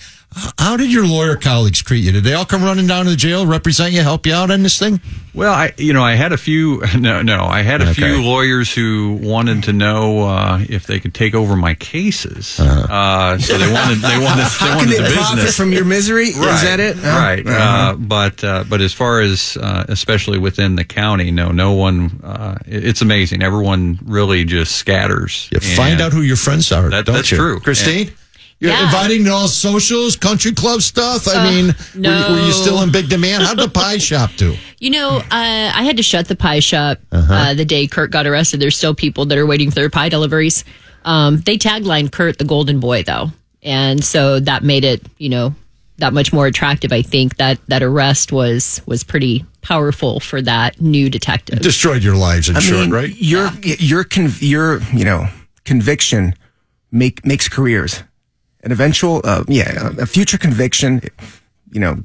[0.57, 2.11] how did your lawyer colleagues treat you?
[2.11, 4.63] Did they all come running down to the jail, represent you, help you out on
[4.63, 4.99] this thing?
[5.33, 7.93] well i you know i had a few no no i had a Okay.
[7.95, 13.37] few lawyers who wanted to know uh, if they could take over my cases uh
[13.37, 15.83] so they wanted they wanted they How can wanted they the profit business from your
[15.83, 16.27] misery?
[16.27, 16.95] Is that it?
[16.97, 17.45] Oh, Right.
[17.45, 17.91] uh-huh.
[17.91, 22.21] Uh, but uh, but as far as uh, especially within the county, no, no one.
[22.23, 23.43] Uh, it's amazing.
[23.43, 25.49] Everyone really just scatters.
[25.51, 26.89] You find out who your friends are.
[26.89, 27.37] That- don't that's you?
[27.37, 27.59] true.
[27.59, 28.11] Christine.
[28.59, 28.85] You're Yeah.
[28.85, 31.27] inviting to all socials, country club stuff.
[31.27, 33.43] I Uh, mean, were, you, were you still in big demand?
[33.43, 34.55] How'd the pie shop do?
[34.79, 37.33] You know, uh, I had to shut the pie shop Uh-huh.
[37.33, 38.59] uh, the day Kurt got arrested.
[38.61, 40.63] There's still people that are waiting for their pie deliveries.
[41.03, 43.31] Um, they taglined Kurt the Golden Boy, though,
[43.61, 45.53] and so that made it, you know,
[45.97, 46.91] that much more attractive.
[46.91, 51.59] I think that that arrest was was pretty powerful for that new detective.
[51.59, 53.13] Destroyed your lives in I short, mean, right?
[53.17, 55.27] Your your con- your you know
[55.63, 56.33] conviction
[56.91, 58.01] make makes careers.
[58.65, 60.99] An eventual, uh, yeah, a future conviction,
[61.71, 61.97] you know,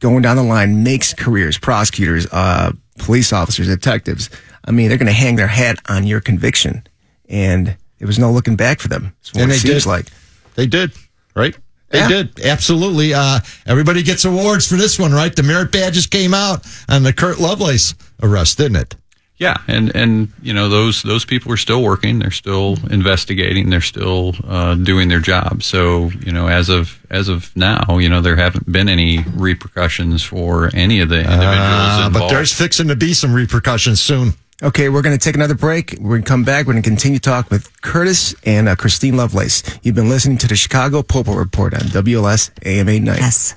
[0.00, 1.58] going down the line makes careers.
[1.58, 4.30] Prosecutors, uh, police officers, detectives.
[4.64, 6.86] I mean, they're going to hang their hat on your conviction,
[7.28, 9.12] and there was no looking back for them.
[9.20, 9.88] That's what And it they seems did.
[9.88, 10.06] like.
[10.54, 10.92] They did,
[11.34, 11.56] right?
[11.90, 12.08] They Yeah.
[12.08, 12.40] did.
[12.40, 13.12] Absolutely.
[13.12, 15.34] Uh, everybody gets awards for this one, right?
[15.34, 18.94] The merit badges came out on the Kurt Lovelace arrest, didn't it?
[19.38, 22.20] Yeah, and and you know those those people are still working.
[22.20, 23.68] They're still investigating.
[23.68, 25.62] They're still uh, doing their job.
[25.62, 30.22] So you know, as of as of now, you know there haven't been any repercussions
[30.22, 32.14] for any of the individuals Uh, involved.
[32.14, 34.32] but there's fixing to be some repercussions soon.
[34.62, 35.96] Okay, we're going to take another break.
[36.00, 36.66] We're going to come back.
[36.66, 39.62] We're going to continue to talk with Curtis and uh, Christine Lovelace.
[39.82, 43.16] You've been listening to the Chicago Popo Report on WLS AM 89.
[43.18, 43.54] Yes.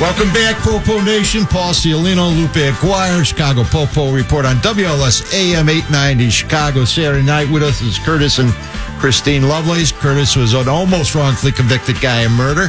[0.00, 1.44] Welcome back, Popo Nation.
[1.44, 7.50] Paul Ciolino, Lupe Aguirre, Chicago Popo Report on WLS AM 890 Chicago Saturday night.
[7.50, 8.52] With us is Curtis and
[9.00, 9.90] Christine Lovelace.
[9.90, 12.68] Curtis was an almost wrongfully convicted guy in murder.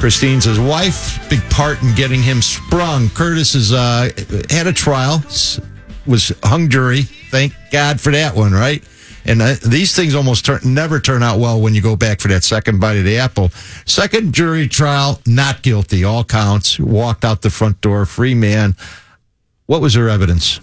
[0.00, 3.08] Christine's his wife, big part in getting him sprung.
[3.10, 4.10] Curtis has uh,
[4.50, 5.22] had a trial,
[6.08, 7.02] was hung jury.
[7.30, 8.82] Thank God for that one, right?
[9.24, 12.42] And these things almost turn, never turn out well when you go back for that
[12.42, 13.50] second bite of the apple.
[13.86, 16.78] Second jury trial, not guilty, all counts.
[16.78, 18.74] Walked out the front door, free man.
[19.66, 20.60] What was their evidence?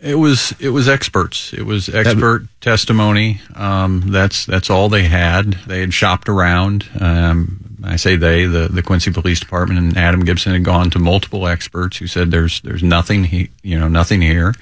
[0.00, 1.52] It was it was experts.
[1.52, 3.40] It was expert testimony.
[3.56, 5.54] Um, that's that's all they had.
[5.66, 6.88] They had shopped around.
[7.00, 11.00] Um, I say they, the the Quincy Police Department and Adam Gibson had gone to
[11.00, 14.54] multiple experts who said there's there's nothing he, you know nothing here.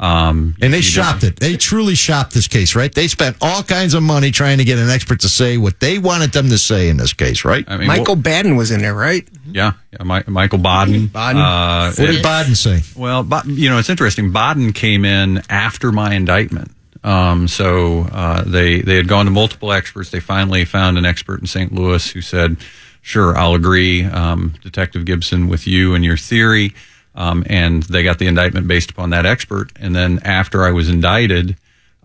[0.00, 1.40] Um, And they you shopped just- it.
[1.40, 2.92] They truly shopped this case, right?
[2.92, 5.98] They spent all kinds of money trying to get an expert to say what they
[5.98, 7.64] wanted them to say in this case, right?
[7.68, 9.26] I mean, Michael well, Baden was in there, right?
[9.50, 11.06] yeah, yeah, Mi- Michael Baden.
[11.06, 11.40] Baden.
[11.40, 12.82] Uh, what did Baden say?
[12.96, 14.32] Well, you know, it's interesting.
[14.32, 16.72] Baden came in after my indictment.
[17.04, 20.10] Um, so uh, they they had gone to multiple experts.
[20.10, 21.72] They finally found an expert in St.
[21.72, 22.56] Louis who said
[23.02, 26.72] sure, I'll agree, um, Detective Gibson, with you and your theory.
[27.14, 29.70] Um, and they got the indictment based upon that expert.
[29.78, 31.56] And then after I was indicted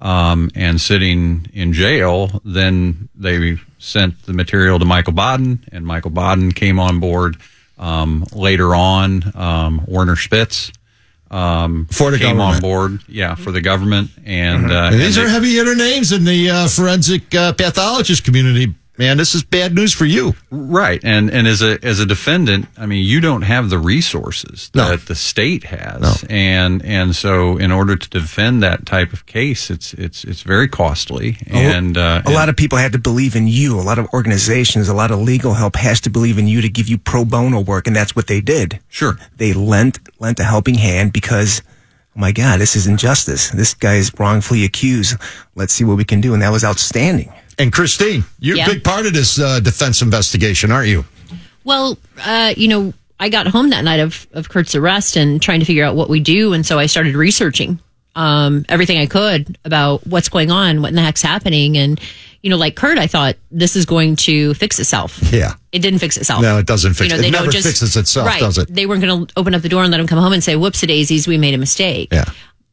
[0.02, 6.12] um, and sitting in jail, then they sent the material to Michael Baden, and Michael
[6.12, 7.38] Baden came on board.
[7.78, 10.72] Um, later on, um, Werner Spitz
[11.32, 12.56] um, For the came government.
[12.56, 15.76] on board, yeah, for the government, and, uh, And these and are they- heavy hitter
[15.76, 18.74] names in the uh, forensic uh, pathologist community.
[19.00, 20.34] Man, this is bad news for you.
[20.52, 24.70] Right, and and as a as a defendant, I mean, you don't have the resources
[24.76, 24.90] No.
[24.90, 26.14] that the state has, No.
[26.30, 30.68] and and so in order to defend that type of case, it's it's it's very
[30.68, 33.80] costly, and uh, a lot of people had to believe in you.
[33.80, 36.68] A lot of organizations, a lot of legal help has to believe in you to
[36.68, 38.82] give you pro bono work, and that's what they did.
[38.90, 39.18] Sure.
[39.38, 41.62] they lent lent a helping hand because,
[42.18, 43.50] oh my God, this is injustice.
[43.52, 45.16] This guy is wrongfully accused.
[45.56, 47.32] Let's see what we can do, and that was outstanding.
[47.60, 48.66] And Christine, you're Yeah.
[48.66, 51.06] a big part of this uh, defense investigation, aren't you?
[51.66, 55.60] Well, uh, you know, I got home that night of, of Kurt's arrest and trying
[55.60, 56.54] to figure out what we do.
[56.54, 57.80] And so I started researching
[58.16, 61.78] um, everything I could about what's going on, what in the heck's happening.
[61.78, 62.00] And,
[62.42, 65.20] you know, like Kurt, I thought this is going to fix itself.
[65.34, 65.54] Yeah.
[65.74, 66.42] It didn't fix itself.
[66.42, 68.74] No, it doesn't fix- it don't never fixes itself, right, does it?
[68.74, 70.56] They weren't going to open up the door and let him come home and say,
[70.56, 72.10] whoops, daisies, we made a mistake.
[72.14, 72.26] Yeah.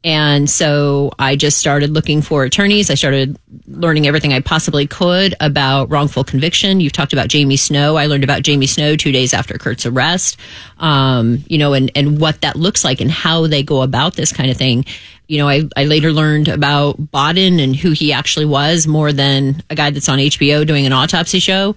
[0.05, 2.91] And so I just started looking for attorneys.
[2.91, 3.37] I started
[3.67, 6.81] learning everything I possibly could about wrongful conviction.
[6.81, 7.97] You've talked about Jamie Snow.
[7.97, 10.39] I learned about Jamie Snow two days after Kurt's arrest,
[10.79, 14.33] um, you know, and, and what that looks like and how they go about this
[14.33, 14.85] kind of thing.
[15.27, 19.63] You know, I, I later learned about Baden and who he actually was more than
[19.71, 21.75] a guy that's on HBO doing an autopsy show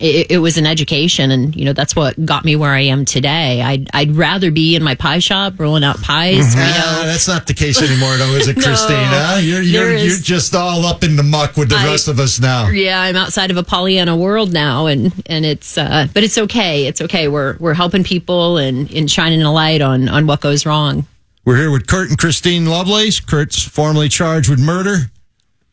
[0.00, 3.04] it, it was an education and you know that's what got me where i am
[3.04, 7.06] today i'd, I'd rather be in my pie shop rolling out pies you Ah, know
[7.08, 9.38] that's not the case anymore, though, is it, Christina?
[9.40, 12.18] You're you're, is- you're just all up in the muck with the I- rest of
[12.18, 12.68] us now.
[12.68, 16.86] yeah i'm outside of a pollyanna world now and and it's uh but it's okay
[16.86, 20.66] it's okay we're we're helping people and and shining a light on on what goes
[20.66, 21.06] wrong
[21.44, 23.20] We're here with Kurt and Christine Lovelace.
[23.20, 25.12] Kurt's formally charged with murder,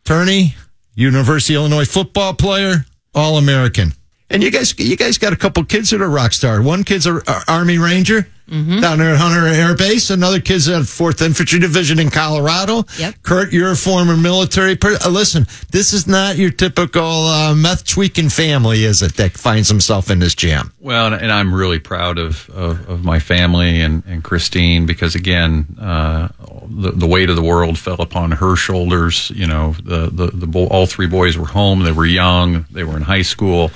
[0.06, 0.54] attorney,
[0.94, 2.86] University of Illinois football player,
[3.16, 3.94] All American.
[4.34, 6.62] And you guys, you guys got a couple kids that are rock star.
[6.62, 8.82] One kid's a, a Army Ranger Mm-hmm.
[8.82, 10.10] down there at Hunter Air Base.
[10.10, 12.84] Another kid's at Fourth Infantry Division in Colorado.
[13.00, 13.16] Yep.
[13.24, 14.76] Kurt, you're a former military.
[14.76, 19.16] Per- uh, listen, this is not your typical uh, meth tweaking family, is it?
[19.16, 20.74] That finds himself in this jam.
[20.82, 25.16] Well, and, and I'm really proud of, of, of my family and, and Christine because
[25.16, 26.28] again, uh,
[26.68, 29.32] the, the weight of the world fell upon her shoulders.
[29.34, 31.80] You know, the, the, the bo- all three boys were home.
[31.80, 32.66] They were young.
[32.72, 33.72] They were in high school.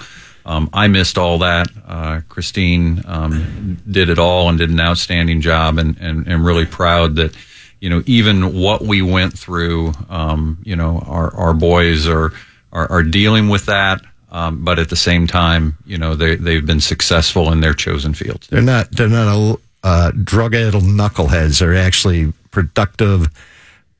[0.48, 1.68] Um, I missed all that.
[1.86, 6.66] Uh, Christine um, did it all and did an outstanding job, and, and, and really
[6.66, 7.36] proud that
[7.82, 9.91] you know even what we went through.
[10.10, 12.32] Um, you know, our our boys are
[12.72, 16.66] are, are dealing with that, um, but at the same time, you know, they they've
[16.66, 18.48] been successful in their chosen fields.
[18.48, 18.91] They're not.
[18.91, 21.60] They're not a uh, drug-addled knuckleheads.
[21.60, 23.30] They're actually productive,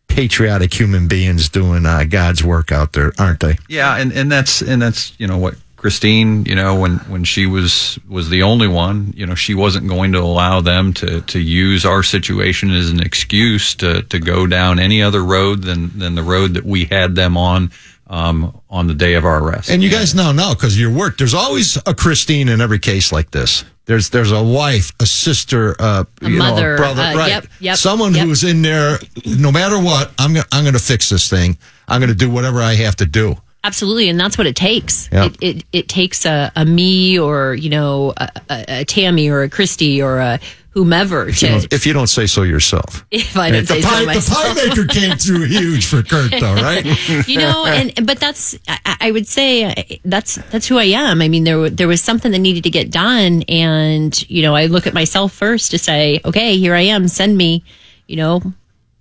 [0.08, 3.58] patriotic human beings doing uh, God's work out there, aren't they?
[3.68, 7.46] Yeah, and, and that's and that's you know what Christine, you know, when when she
[7.46, 11.40] was was the only one, you know, she wasn't going to allow them to to
[11.40, 16.16] use our situation as an excuse to to go down any other road than than
[16.16, 17.72] the road that we had them on
[18.08, 19.70] um, on the day of our arrest.
[19.70, 21.18] And you guys now know because of your work.
[21.18, 23.64] There's always a Christine in every case like this.
[23.86, 27.30] There's there's a wife, a sister, uh, A you know, mother, a brother, uh, right?
[27.30, 28.26] yep, yep, Someone yep.
[28.26, 28.98] who's in there.
[29.26, 31.58] No matter what, I'm gonna I'm gonna fix this thing.
[31.88, 33.38] I'm gonna do whatever I have to do.
[33.68, 35.10] Absolutely, and that's what it takes.
[35.12, 35.26] Yeah.
[35.26, 39.42] It, it it takes a, a me or you know a, a, a Tammy or
[39.44, 40.40] a Christy or a
[40.70, 43.06] whomever If you, to if you don't say so yourself.
[43.12, 46.32] if I don't the say pie, so the pie maker came through huge for Kurt,
[46.32, 46.86] though, right?
[47.28, 49.74] you know, and but that's I, I would say uh,
[50.06, 51.22] that's that's who I am.
[51.22, 54.68] I mean, there there was something that needed to get done, and you know, I
[54.68, 57.66] look at myself first to say, okay, here I am, send me.
[58.08, 58.42] You know,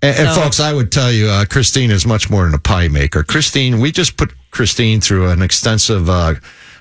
[0.03, 2.88] And, and folks, I would tell you, uh, Christine is much more than a pie
[2.88, 3.22] maker.
[3.22, 6.34] Christine, we just put Christine through an extensive uh,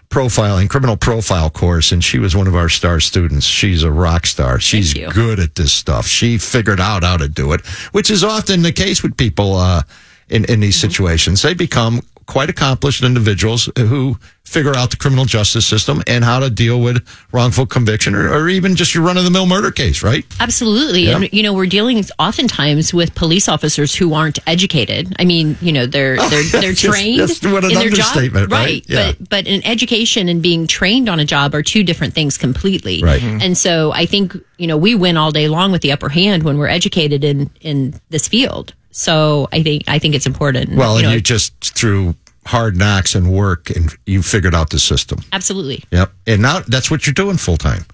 [0.09, 3.45] profiling, criminal profile course, and she was one of our star students.
[3.45, 4.59] She's a rock star.
[4.59, 6.05] She's good at this stuff.
[6.07, 9.83] She figured out how to do it, which is often the case with people uh,
[10.29, 11.41] in in these situations.
[11.41, 16.49] They become quite accomplished individuals who figure out the criminal justice system and how to
[16.49, 20.03] deal with wrongful conviction or, or even just your run of the mill murder case,
[20.03, 20.23] right?
[20.39, 21.01] Absolutely.
[21.03, 21.15] Yeah.
[21.17, 25.15] And you know, we're dealing oftentimes with police officers who aren't educated.
[25.19, 28.05] I mean, you know, they're they're they're trained just what an in their job.
[28.07, 28.83] understatement, right?
[28.87, 29.13] Yeah.
[29.19, 33.01] But but an education and being trained on a job are two different things completely.
[33.03, 33.21] Right.
[33.21, 33.41] Mhm.
[33.41, 36.43] And so I think, you know, we win all day long with the upper hand
[36.43, 38.73] when we're educated in in this field.
[38.95, 40.73] So I think I think it's important.
[40.73, 42.15] Well, you and know, you just through
[42.45, 45.19] hard knocks and work, and you figured out the system.
[45.33, 45.83] Absolutely.
[45.91, 46.13] Yep.
[46.27, 47.85] And now that's what you're doing full time.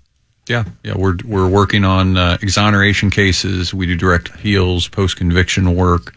[0.48, 3.74] Yeah, yeah, we're we're working on uh, exoneration cases.
[3.74, 6.14] We do direct appeals, post conviction work,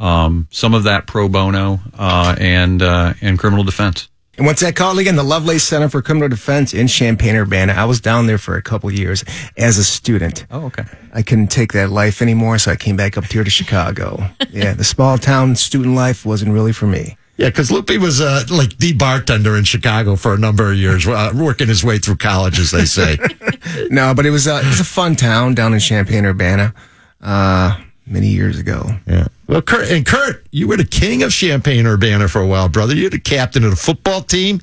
[0.00, 4.08] um, some of that pro bono, uh, and uh, and criminal defense.
[4.38, 5.16] And what's that called again?
[5.16, 7.74] The Lovelace Center for Criminal Defense in Champaign Urbana.
[7.74, 9.24] I was down there for a couple years
[9.58, 10.46] as a student.
[10.50, 10.84] Oh, okay.
[11.12, 14.30] I couldn't take that life anymore, so I came back up here to Chicago.
[14.50, 17.18] yeah, the small town student life wasn't really for me.
[17.36, 21.06] Yeah, because Lupe was uh, like the bartender in Chicago for a number of years,
[21.06, 23.18] uh, working his way through college, as they say.
[23.90, 26.74] no, but it was uh, it was a fun town down in Champaign Urbana
[27.22, 28.84] uh, many years ago.
[29.06, 29.28] Yeah.
[29.46, 32.94] Well, Kurt and Kurt, you were the king of Champaign Urbana for a while, brother.
[32.94, 34.60] You're the captain of the football team.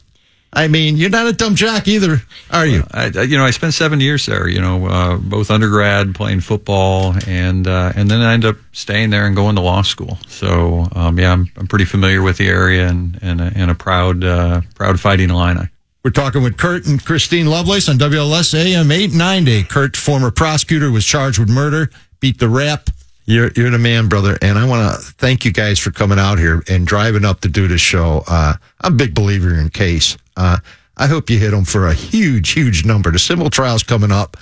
[0.51, 2.83] I mean, you're not a dumb jock either, are you?
[2.91, 4.47] I, you know, I spent seven years there.
[4.47, 9.11] You know, uh, both undergrad playing football, and uh, and then I ended up staying
[9.11, 10.17] there and going to law school.
[10.27, 13.75] So um, yeah, I'm, I'm pretty familiar with the area and and a, and a
[13.75, 15.67] proud uh, proud fighting Illini.
[16.03, 19.63] We're talking with Kurt and Christine Lovelace on WLS AM 890.
[19.65, 22.89] Kurt, former prosecutor, was charged with murder, beat the rap.
[23.29, 24.39] You're, you're the man, brother.
[24.41, 27.47] And I want to thank you guys for coming out here and driving up to
[27.47, 28.23] do this show.
[28.27, 30.17] Uh, I'm a big believer in case.
[30.35, 30.57] Uh,
[30.97, 33.11] I hope you hit them for a huge, huge number.
[33.11, 34.35] The civil trial's coming up.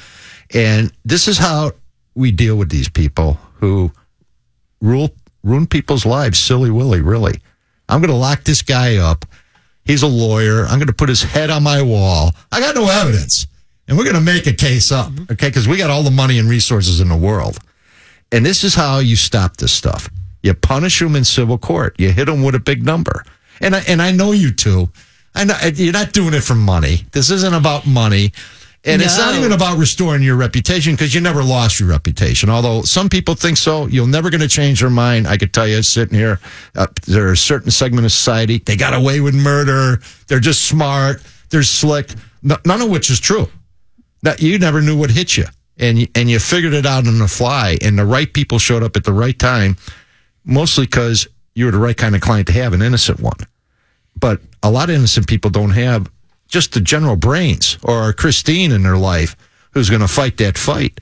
[0.53, 1.73] And this is how
[2.15, 3.91] we deal with these people who
[4.79, 5.09] rule,
[5.43, 7.41] ruin people's lives silly willy, really.
[7.89, 9.25] I'm going to lock this guy up.
[9.83, 10.65] He's a lawyer.
[10.65, 12.31] I'm going to put his head on my wall.
[12.53, 13.47] I got no evidence.
[13.89, 15.49] And we're going to make a case up, okay?
[15.49, 17.59] Because we got all the money and resources in the world.
[18.31, 20.09] And this is how you stop this stuff.
[20.43, 21.95] You punish them in civil court.
[21.99, 23.23] You hit them with a big number.
[23.61, 24.89] And I, and I know you two.
[25.33, 27.05] I know you're not doing it for money.
[27.11, 28.31] This isn't about money.
[28.83, 32.49] And it's not even about restoring your reputation because you never lost your reputation.
[32.49, 35.27] Although some people think so, you're never going to change their mind.
[35.27, 36.39] I could tell you, sitting here,
[36.75, 39.99] uh, there are a certain segment of society they got away with murder.
[40.27, 41.21] They're just smart.
[41.49, 42.11] They're slick.
[42.41, 43.49] No, none of which is true.
[44.21, 45.45] That you never knew what hit you,
[45.79, 47.77] and you, and you figured it out on the fly.
[47.81, 49.77] And the right people showed up at the right time,
[50.43, 53.37] mostly because you were the right kind of client to have, an innocent one.
[54.19, 56.09] But a lot of innocent people don't have
[56.47, 59.35] just the general brains or Christine in their life
[59.71, 60.99] who's going to fight that fight.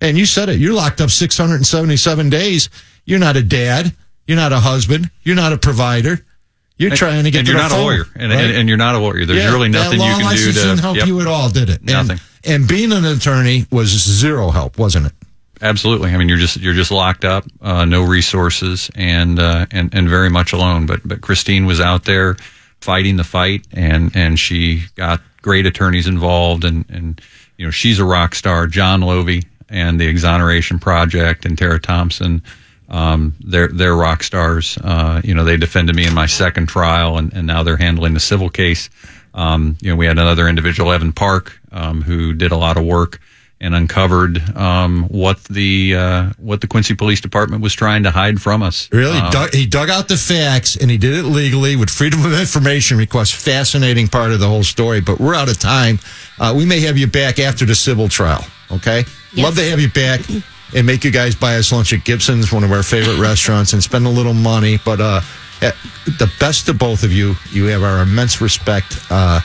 [0.00, 0.58] And you said it.
[0.58, 2.70] You're locked up 677 days.
[3.04, 3.94] You're not a dad.
[4.26, 5.10] You're not a husband.
[5.22, 6.24] You're not a provider.
[6.76, 8.40] You're trying to get and to you're not a lawyer, and, right?
[8.40, 9.26] and, and you're not a lawyer.
[9.26, 11.08] There's Yeah, really nothing you can do to help yep.
[11.08, 11.80] you at all, did it?
[11.80, 12.20] And- Nothing.
[12.44, 15.12] And, being an attorney was zero help, wasn't it?
[15.60, 16.10] Absolutely.
[16.10, 20.08] I mean, you're just you're just locked up, uh, no resources, and uh, and and
[20.08, 20.86] very much alone.
[20.86, 22.36] But but Christine was out there
[22.80, 27.20] fighting the fight, and and she got great attorneys involved, and and
[27.56, 28.66] you know she's a rock star.
[28.68, 32.42] Jon Loevy and the Exoneration Project, and Tara Thompson,
[32.88, 34.78] um, they're they're rock stars.
[34.82, 38.14] Uh, you know, they defended me in my second trial, and, and now they're handling
[38.14, 38.88] the civil case.
[39.38, 42.84] Um, you know, we had another individual, Evan Park, um, who did a lot of
[42.84, 43.20] work
[43.60, 48.40] and uncovered um, what the uh, what the Quincy Police Department was trying to hide
[48.40, 48.88] from us.
[48.92, 49.18] Really?
[49.18, 52.38] Uh, dug, he dug out the facts and he did it legally with freedom of
[52.38, 53.34] information request.
[53.34, 56.00] Fascinating part of the whole story, but we're out of time.
[56.38, 58.44] Uh, we may have you back after the civil trial.
[58.70, 59.04] Okay.
[59.32, 59.44] Yes.
[59.44, 60.20] Love to have you back
[60.74, 63.82] and make you guys buy us lunch at Gibson's, one of our favorite restaurants, and
[63.82, 64.78] spend a little money.
[64.84, 65.20] But uh,
[65.60, 68.98] the best of both of you, you have our immense respect.
[69.10, 69.40] Uh,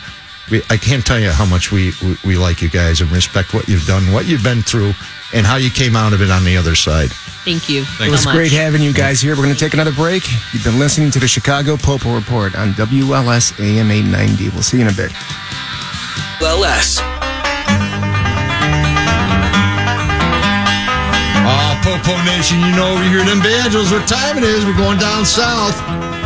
[0.52, 3.54] we, I can't tell you how much we, we, we like you guys and respect
[3.54, 4.94] what you've done, what you've been through,
[5.34, 7.10] and how you came out of it on the other side.
[7.44, 7.84] Thank you.
[8.00, 8.60] It was so great much.
[8.60, 9.36] having you guys here.
[9.36, 10.24] We're going to take another break.
[10.54, 14.50] You've been listening to the Chicago Popo Report on WLS AM 890.
[14.50, 15.12] We'll see you in a bit.
[16.42, 17.23] LS.
[21.84, 24.64] Popo Nation, you know over here, them banjos, what time it is.
[24.64, 25.76] We're going down south.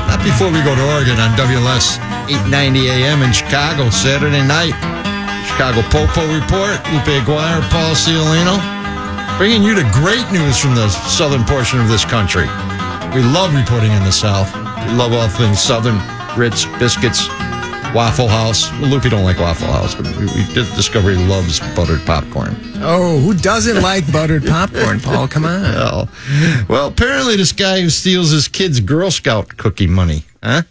[0.06, 1.98] Not before we go to Oregon on WLS
[2.30, 4.78] 890 AM in Chicago, Saturday night.
[5.50, 8.62] Chicago Popo Report, Lupe Aguirre, Paul Ciolino,
[9.42, 12.46] bringing you the great news from the southern portion of this country.
[13.18, 14.54] We love reporting in the South.
[14.86, 15.98] We love all things Southern,
[16.38, 17.26] grits, biscuits,
[17.94, 18.72] Waffle House.
[18.80, 22.56] Lupe don't like Waffle House, but we, we did discover he loves buttered popcorn.
[22.76, 25.28] Oh, who doesn't like buttered popcorn, Paul?
[25.28, 25.62] Come on.
[25.62, 26.10] Well,
[26.70, 30.64] well, apparently this guy who steals his kid's Girl Scout cookie money, huh?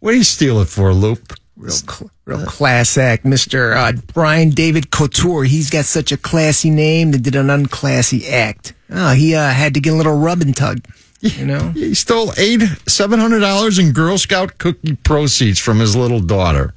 [0.00, 1.32] What do you steal it for, Loop?
[1.56, 3.74] Real, cl- real class act, Mr.
[3.74, 5.44] Uh, Brian David Couture.
[5.44, 8.74] He's got such a classy name that did an unclassy act.
[8.90, 10.80] Oh, he uh, had to get a little rub and tug,
[11.20, 11.70] you know?
[11.74, 16.74] He stole eight seven hundred dollars in Girl Scout cookie proceeds from his little daughter.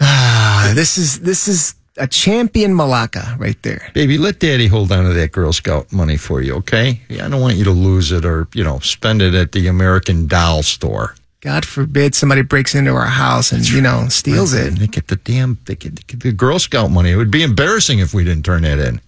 [0.00, 3.90] Ah, this is this is a champion Malacca right there.
[3.94, 7.00] Baby, let Daddy hold on to that Girl Scout money for you, okay?
[7.10, 10.26] I don't want you to lose it or you know spend it at the American
[10.26, 11.14] Doll store.
[11.40, 14.78] God forbid somebody breaks into our house and you know steals it.
[14.78, 17.10] They get the damn they get, they get the Girl Scout money.
[17.10, 19.00] It would be embarrassing if we didn't turn that in.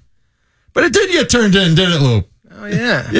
[0.72, 2.24] But it did get turned in, didn't it, Lou?
[2.62, 3.10] Oh yeah,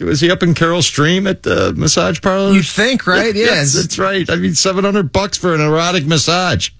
[0.00, 2.52] Was he up in Carol Stream at the massage parlor?
[2.52, 3.34] you'd think, right?
[3.34, 3.72] yes, Yes.
[3.74, 4.28] that's right.
[4.30, 6.70] I mean, seven hundred bucks for an erotic massage.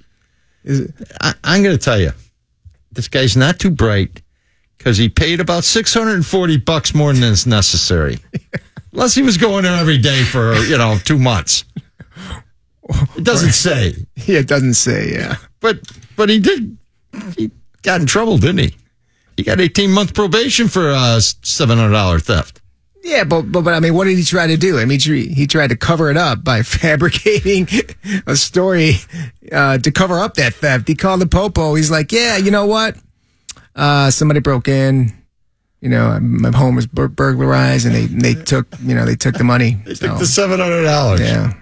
[0.65, 2.13] It- I, I'm going to tell you,
[2.93, 4.23] this guy's not too bright
[4.79, 8.19] because he paid about six hundred and forty bucks more than is necessary.
[8.93, 11.65] Unless he was going there every day for you know two months.
[13.17, 13.95] It doesn't say,
[14.27, 15.11] Yeah, it doesn't say.
[15.13, 15.37] Yeah.
[15.61, 15.81] but
[16.17, 16.77] but he did.
[17.37, 17.51] He
[17.83, 18.77] got in trouble, didn't he?
[19.37, 22.61] He got eighteen month probation for uh, seven hundred dollar theft.
[23.05, 24.79] Yeah, but, but but I mean, what did he try to do?
[24.79, 27.69] I mean, he, he tried to cover it up by fabricating
[28.27, 28.95] a story
[29.53, 30.89] uh, to cover up that theft.
[30.89, 31.75] He called the popo.
[31.75, 32.97] He's like, "Yeah, you know what?
[33.77, 35.13] Uh, somebody broke in.
[35.83, 39.37] You know, my home was bur- burglarized, and they they took you know they took
[39.37, 39.77] the money.
[39.85, 41.21] They So, took the seven hundred dollars.
[41.21, 41.53] yeah,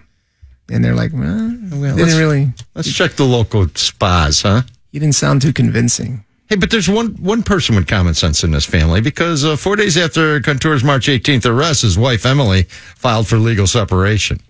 [0.71, 2.53] and they're like, well, Well, they let's- didn't really.
[2.75, 4.63] Let's check the local spas, huh?
[4.93, 6.25] He didn't sound too convincing.
[6.47, 9.77] Hey, but there's one one person with common sense in this family because uh, four
[9.77, 14.41] days after Contour's March 18th arrest, his wife Emily filed for legal separation.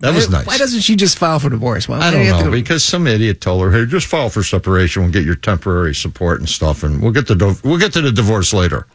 [0.00, 0.46] That was why, nice.
[0.46, 1.88] Why doesn't she just file for divorce?
[1.88, 5.02] Why, I why don't know because some idiot told her, "Hey, just file for separation.
[5.02, 8.12] We'll get your temporary support and stuff, and we'll get the we'll get to the
[8.12, 8.86] divorce later."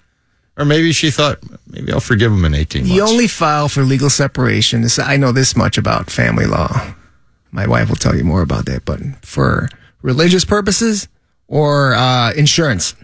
[0.56, 2.94] Or maybe she thought, maybe I'll forgive him in 18 months.
[2.94, 4.84] You only file for legal separation.
[4.84, 6.94] This, I know this much about family law.
[7.52, 9.68] My wife will tell you more about that, but for
[10.04, 11.08] religious purposes
[11.48, 12.96] or uh, insurance,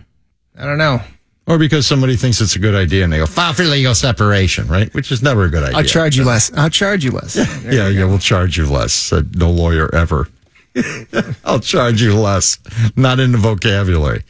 [0.58, 1.02] I don't know.
[1.48, 4.68] or because somebody thinks it's a good idea and they go file for legal separation,
[4.68, 4.94] right?
[4.94, 5.78] Which is never a good idea.
[5.78, 6.52] I'll charge you less.
[6.56, 7.36] I'll charge you less.
[7.66, 8.94] Yeah, yeah, we'll charge you less.
[8.94, 10.28] Said no lawyer ever.
[11.46, 12.58] I'll charge you less.
[12.96, 14.24] Not in the vocabulary.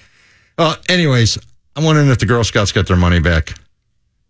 [0.58, 1.38] Well, anyways,
[1.76, 3.54] I'm wondering if the Girl Scouts got their money back.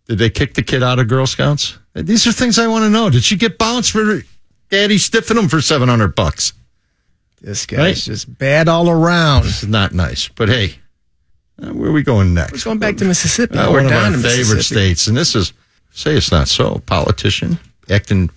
[0.06, 1.78] Did they kick the kid out of Girl Scouts?
[1.94, 3.10] These are things I want to know.
[3.10, 4.22] Did she get bounced for
[4.70, 6.52] daddy stiffing them for 700 bucks?
[7.40, 7.96] This guy's Right?
[7.96, 9.44] just bad all around.
[9.44, 10.28] This is not nice.
[10.28, 10.74] But hey,
[11.62, 12.52] uh, where are we going next?
[12.52, 13.56] We're going back to Mississippi.
[13.58, 15.52] Uh, We're one of down our favorite states, and this is
[15.90, 16.80] say it's not so.
[16.86, 18.30] Politician acting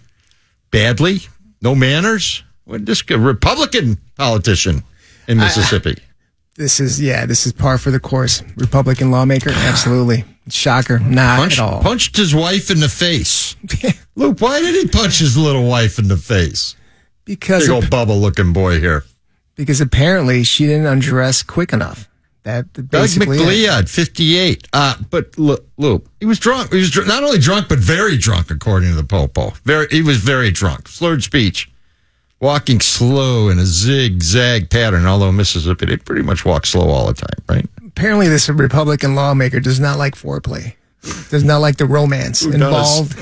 [0.72, 1.22] badly,
[1.62, 2.44] no manners.
[2.66, 4.84] What this a Republican politician
[5.28, 5.98] in Mississippi?
[6.56, 7.26] This is yeah.
[7.26, 8.42] This is par for the course.
[8.56, 10.24] Republican lawmaker, absolutely.
[10.50, 11.82] Shocker, not Punched, at all.
[11.82, 13.56] punched his wife in the face.
[14.16, 16.76] Luke, why did he punch his little wife in the face?
[17.26, 19.04] Because Big old bubble looking boy here.
[19.56, 22.10] because apparently she didn't undress quick enough.
[22.44, 23.08] That Doug.
[23.08, 24.68] McLeod, 58.
[24.74, 26.74] Uh, but look, Luke, he was drunk.
[26.74, 29.52] He was dr- not only drunk, but very drunk, according to the Popo.
[29.64, 30.90] Very, he was very drunk.
[30.90, 31.72] Slurred speech.
[32.42, 37.14] Walking slow in a zigzag pattern, although Mississippi, they pretty much walk slow all the
[37.14, 37.66] time, right?
[37.88, 40.74] apparently this Republican lawmaker does not like foreplay,
[41.30, 43.18] does not like the romance involved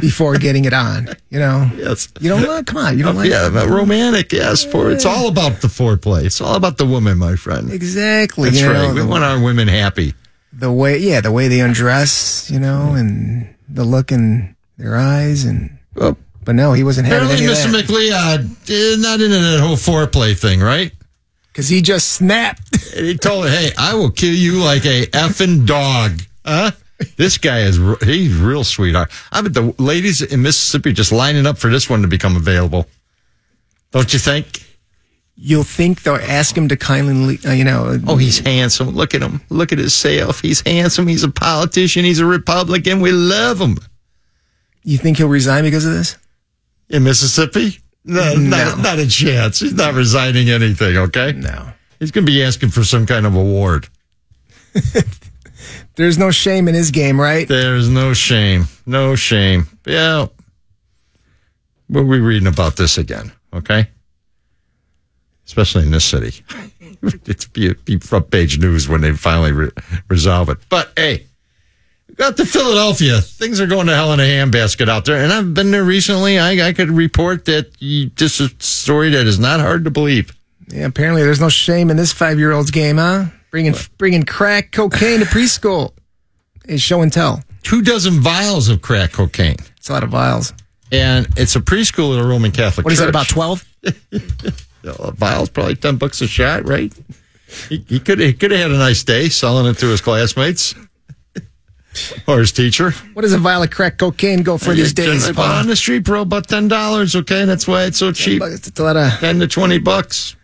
[0.00, 1.08] before getting it on.
[1.28, 2.08] You know, Yes.
[2.20, 2.66] you don't like.
[2.66, 3.30] Come on, you don't uh, like.
[3.30, 4.64] yeah, but romantic, yes.
[4.64, 6.24] For It's all about the foreplay.
[6.24, 7.70] It's all about the woman, my friend.
[7.72, 8.50] exactly.
[8.50, 8.88] That's you right.
[8.88, 10.14] know, we want our women happy.
[10.52, 12.50] the way, yeah, the way they undress.
[12.50, 17.24] You know, and the look in their eyes, and Well, but no, he wasn't having
[17.28, 17.72] apparently, any of Mr.
[17.72, 20.92] that McLeod is not into that whole foreplay thing, right?
[21.52, 22.62] because he just snapped.
[22.96, 26.70] And he told her, "Hey, I will kill you like a effing dog." Huh?
[27.16, 29.10] This guy is he's real sweetheart.
[29.32, 32.86] I bet the ladies in Mississippi just lining up for this one to become available.
[33.90, 34.66] Don't you think?
[35.36, 37.98] You'll think they'll ask him to kindly, uh, you know.
[38.06, 38.90] Oh, he's handsome.
[38.90, 39.40] Look at him.
[39.48, 40.40] Look at himself.
[40.40, 41.06] He's handsome.
[41.06, 42.04] He's a politician.
[42.04, 43.00] He's a Republican.
[43.00, 43.78] We love him.
[44.82, 46.18] You think he'll resign because of this?
[46.90, 47.78] In Mississippi?
[48.04, 49.60] No, Not, not a chance.
[49.60, 51.32] He's not resigning anything, okay?
[51.32, 51.72] No.
[51.98, 53.88] He's going to be asking for some kind of award.
[56.00, 57.46] There's no shame in his game, right?
[57.46, 58.64] There's no shame.
[58.86, 59.66] No shame.
[59.86, 60.28] Yeah.
[61.90, 63.86] We'll be reading about this again, okay?
[65.44, 66.42] Especially in this city.
[67.26, 69.70] it's be, be front page news when they finally re-
[70.08, 70.56] resolve it.
[70.70, 71.26] But hey,
[72.14, 73.20] got to Philadelphia.
[73.20, 75.22] Things are going to hell in a handbasket out there.
[75.22, 76.38] And I've been there recently.
[76.38, 79.90] I, I could report that you, this is a story that is not hard to
[79.90, 80.34] believe.
[80.68, 83.26] Yeah, apparently there's no shame in this five year old's game, huh?
[83.50, 85.92] Bringing bringing crack cocaine to preschool
[86.66, 87.42] is show and tell.
[87.62, 89.56] Two dozen vials of crack cocaine.
[89.76, 90.52] It's a lot of vials.
[90.92, 93.08] And it's a preschool in a Roman Catholic What is that?
[93.08, 93.64] About twelve?
[94.84, 96.92] a vial's probably 10 bucks a shot, right?
[97.68, 100.74] He, he could he could have had a nice day selling it to his classmates
[102.28, 102.92] or his teacher.
[103.14, 105.28] What does a vial of crack cocaine go for these days?
[105.36, 107.16] On the street, bro, about ten dollars.
[107.16, 108.40] Okay, that's why it's so cheap.
[108.44, 109.12] It's a lot of.
[109.18, 110.36] Ten to twenty bucks.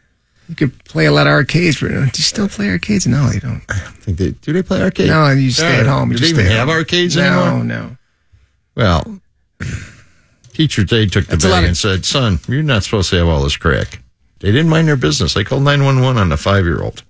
[0.48, 1.80] You could play a lot of arcades.
[1.80, 3.06] But do you still play arcades?
[3.06, 3.62] No, they don't.
[3.68, 4.52] I don't think they do.
[4.52, 5.08] They play arcades.
[5.10, 6.10] No, you stay at home.
[6.12, 6.76] You Do they just even have home.
[6.76, 7.64] arcades no, anymore?
[7.64, 7.96] No,
[8.76, 9.20] Well,
[10.52, 13.42] teacher's aide took the bag of- and said, "Son, you're not supposed to have all
[13.42, 14.00] this crack."
[14.40, 15.34] They didn't mind their business.
[15.34, 17.02] They called nine one one on a five year old.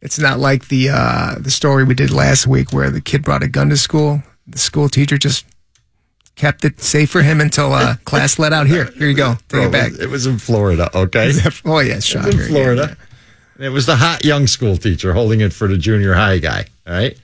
[0.00, 3.42] It's not like the uh, the story we did last week where the kid brought
[3.42, 4.22] a gun to school.
[4.46, 5.44] The school teacher just
[6.38, 8.66] kept it safe for him until uh, class let out.
[8.66, 9.34] Here, here you go.
[9.48, 9.92] Take it back.
[10.00, 10.90] It was in Florida.
[10.96, 11.32] Okay,
[11.64, 12.26] Oh yeah, It shocker.
[12.28, 12.96] was in Florida.
[13.56, 16.64] And it was the hot young school teacher holding it for the junior high guy.
[16.86, 17.18] All right.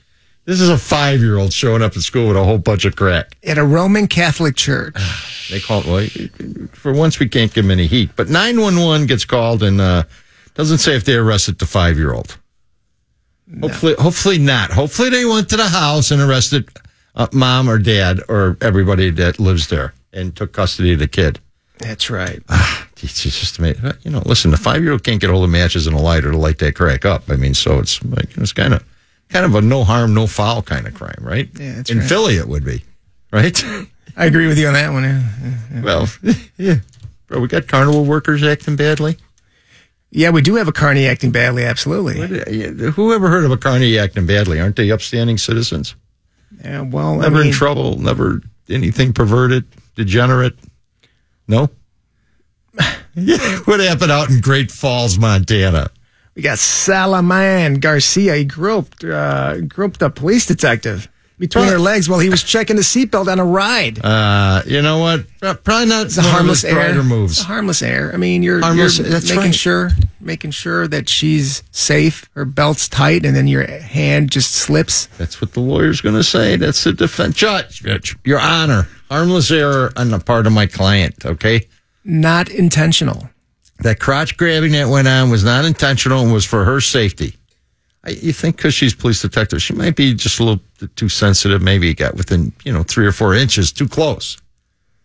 [0.46, 2.96] This is a five year old showing up at school with a whole bunch of
[2.96, 3.34] crack.
[3.44, 4.94] At a Roman Catholic church.
[5.50, 8.08] They call it, well, for once we can't give them any heat.
[8.16, 10.04] But 911 gets called and uh,
[10.54, 12.38] doesn't say if they arrested the five year old.
[13.60, 14.70] Hopefully, hopefully not.
[14.70, 16.66] Hopefully they went to the house and arrested
[17.14, 21.40] uh, mom or dad or everybody that lives there and took custody of the kid.
[21.78, 22.42] That's right.
[23.02, 23.92] It's just amazing.
[24.02, 26.30] You know, listen, the five year old can't get hold of matches and a lighter
[26.30, 27.24] to light that crack up.
[27.28, 28.82] I mean, so it's like it's kind of
[29.28, 31.50] kind of a no harm, no foul kind of crime, right?
[31.54, 32.08] Yeah, that's In right.
[32.08, 32.82] Philly, it would be,
[33.30, 33.62] right?
[34.16, 35.02] I agree with you on that one.
[35.02, 35.82] yeah.
[35.82, 36.08] well,
[36.56, 36.76] yeah.
[37.26, 39.18] Bro, we got carnival workers acting badly.
[40.10, 41.64] Yeah, we do have a carney acting badly.
[41.64, 42.14] Absolutely.
[42.92, 44.60] Who ever heard of a carny acting badly?
[44.60, 45.94] Aren't they upstanding citizens?
[46.62, 50.56] Yeah, well, Never I mean, in trouble, never anything perverted, degenerate.
[51.48, 51.70] No.
[53.14, 55.90] yeah, what happened out in Great Falls, Montana?
[56.34, 58.34] we got Salaman Garcia.
[58.36, 62.82] He groped uh, groped a police detective between her legs while he was checking the
[62.82, 63.98] seatbelt on a ride.
[64.04, 65.26] Uh, you know what?
[65.42, 67.02] Uh, Probably not It's a harmless error.
[67.02, 67.32] moves.
[67.32, 68.12] It's a harmless error.
[68.12, 69.54] I mean, you're, Harmless- you're that's making right.
[69.54, 75.04] sure making sure that she's safe, her belt's tight, and then your hand just slips.
[75.18, 76.56] That's what the lawyer's going to say.
[76.56, 77.34] That's the defense.
[77.36, 81.26] Judge, Judge, Your Honor, harmless error on the part of my client.
[81.26, 81.68] Okay,
[82.04, 83.28] Not intentional.
[83.80, 87.36] that crotch grabbing that went on was not intentional and was for her safety.
[88.04, 90.62] I, you think because she's police detective, she might be just a little
[90.96, 91.62] too sensitive.
[91.62, 94.36] Maybe got within you know three or four inches too close.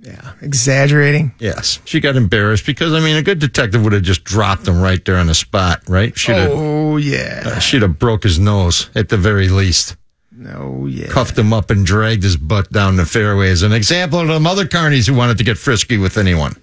[0.02, 1.34] Yeah, exaggerating.
[1.39, 4.82] Yes, she got embarrassed because I mean a good detective would have just dropped him
[4.82, 6.18] right there on the spot, right?
[6.18, 7.43] She'd have Oh yeah.
[7.45, 9.95] Uh, she'd have broke his nose at the very least.
[10.32, 11.08] No, yeah.
[11.08, 14.47] cuffed him up and dragged his butt down the fairway as an example to them
[14.47, 16.56] other carnies who wanted to get frisky with anyone.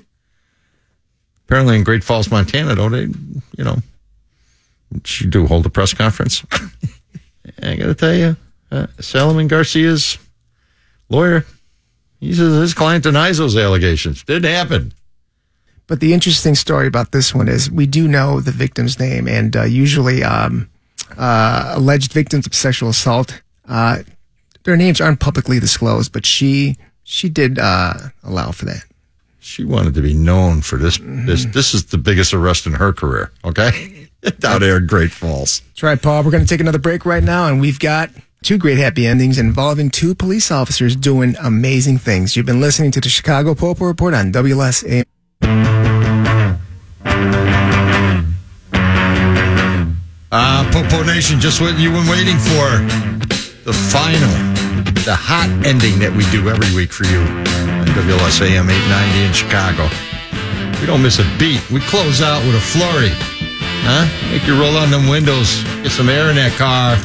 [1.45, 3.76] Apparently in Great Falls, Montana, don't they, you know,
[5.05, 6.45] she do hold a press conference.
[7.62, 8.37] I got to tell you,
[8.70, 10.18] uh, Salomon Garcia's
[11.09, 11.45] lawyer,
[12.20, 14.22] he says his client denies those allegations.
[14.24, 14.93] Didn't happen.
[15.87, 19.57] But the interesting story about this one is we do know the victim's name, and
[19.57, 20.68] uh, usually um,
[21.16, 23.99] uh, alleged victims of sexual assault, uh,
[24.64, 26.12] their names aren't publicly disclosed.
[26.12, 28.84] But she she did uh, allow for that.
[29.39, 30.99] She wanted to be known for this.
[31.01, 33.30] This this is the biggest arrest in her career.
[33.45, 34.05] Okay,
[34.39, 35.61] down there in Great Falls.
[35.61, 36.22] That's right, Paul.
[36.24, 38.11] We're going to take another break right now, and we've got
[38.43, 42.37] two great happy endings involving two police officers doing amazing things.
[42.37, 45.05] You've been listening to the Chicago Popo Report on WLSA.
[50.33, 52.66] Uh, Popo Nation, just what you've been waiting for.
[53.64, 54.31] The final,
[55.03, 59.89] the hot ending that we do every week for you on WLSAM 890 in Chicago.
[60.81, 61.62] We don't miss a beat.
[61.70, 63.36] We close out with a flurry.
[63.89, 64.07] Huh?
[64.32, 66.97] Make you roll on them windows, get some air in that car,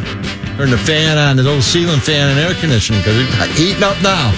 [0.57, 4.01] turn the fan on, the old ceiling fan and air conditioning because it's heating up
[4.01, 4.31] now.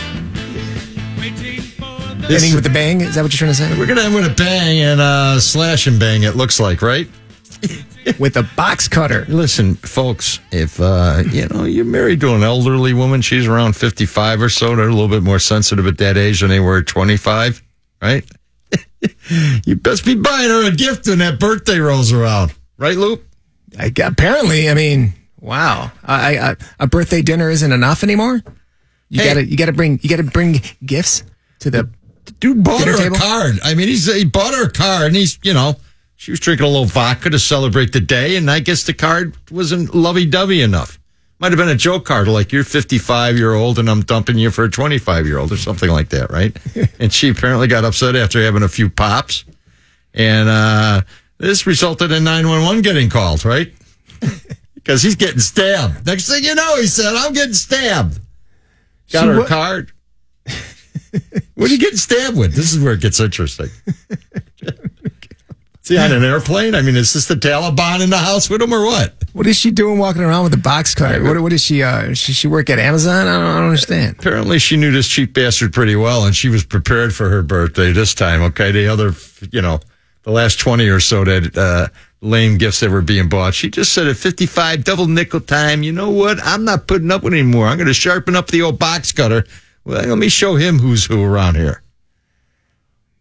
[2.27, 3.01] This- Ending with the bang.
[3.01, 3.77] Is that what you're trying to say?
[3.77, 6.81] we're going to end with a bang and uh, slash and bang, it looks like,
[6.81, 7.07] right?
[8.19, 9.25] With a box cutter.
[9.29, 14.41] Listen, folks, if uh, you know you're married to an elderly woman, she's around 55
[14.41, 14.75] or so.
[14.75, 17.63] They're a little bit more sensitive at that age than they were at 25,
[18.01, 18.25] right?
[19.65, 23.23] you best be buying her a gift when that birthday rolls around, right, Loop?
[23.77, 25.91] I, apparently, I mean, wow.
[26.03, 28.41] I, I, a birthday dinner isn't enough anymore.
[29.09, 29.27] You Hey.
[29.27, 31.23] gotta, you gotta bring, you gotta bring gifts
[31.59, 31.89] to the.
[32.39, 33.15] Dude bought her table?
[33.15, 33.59] a card.
[33.63, 35.75] I mean, he's he bought her a card, and he's you know
[36.15, 39.35] she was drinking a little vodka to celebrate the day, and I guess the card
[39.51, 40.97] wasn't lovey dovey enough.
[41.43, 44.49] Might have been a joke card, like you're 55 year old and I'm dumping you
[44.49, 46.55] for a 25 year old or something like that, right?
[47.01, 49.43] and she apparently got upset after having a few pops,
[50.13, 51.01] and uh,
[51.39, 53.73] this resulted in 911 getting called, right?
[54.75, 56.05] Because he's getting stabbed.
[56.05, 58.19] Next thing you know, he said, "I'm getting stabbed."
[59.11, 59.91] Got So her what- card.
[61.55, 62.53] What are you getting stabbed with?
[62.53, 63.67] This is where it gets interesting.
[65.81, 66.73] See, on an airplane?
[66.75, 69.13] I mean, is this the Taliban in the house with him or what?
[69.33, 71.23] What is she doing walking around with a box cutter?
[71.23, 71.83] What, what is she?
[71.83, 73.27] Uh, she, she work at Amazon?
[73.27, 74.15] I don't, I don't understand.
[74.19, 77.91] Apparently, she knew this cheap bastard pretty well, and she was prepared for her birthday
[77.91, 78.41] this time.
[78.43, 79.13] Okay, the other,
[79.51, 79.79] you know,
[80.23, 81.87] the last twenty or so that uh,
[82.21, 85.83] lame gifts that were being bought, she just said at fifty-five, double nickel time.
[85.83, 86.39] You know what?
[86.41, 87.67] I'm not putting up with it anymore.
[87.67, 89.45] I'm going to sharpen up the old box cutter.
[89.83, 91.82] Well, let me show him who's who around here.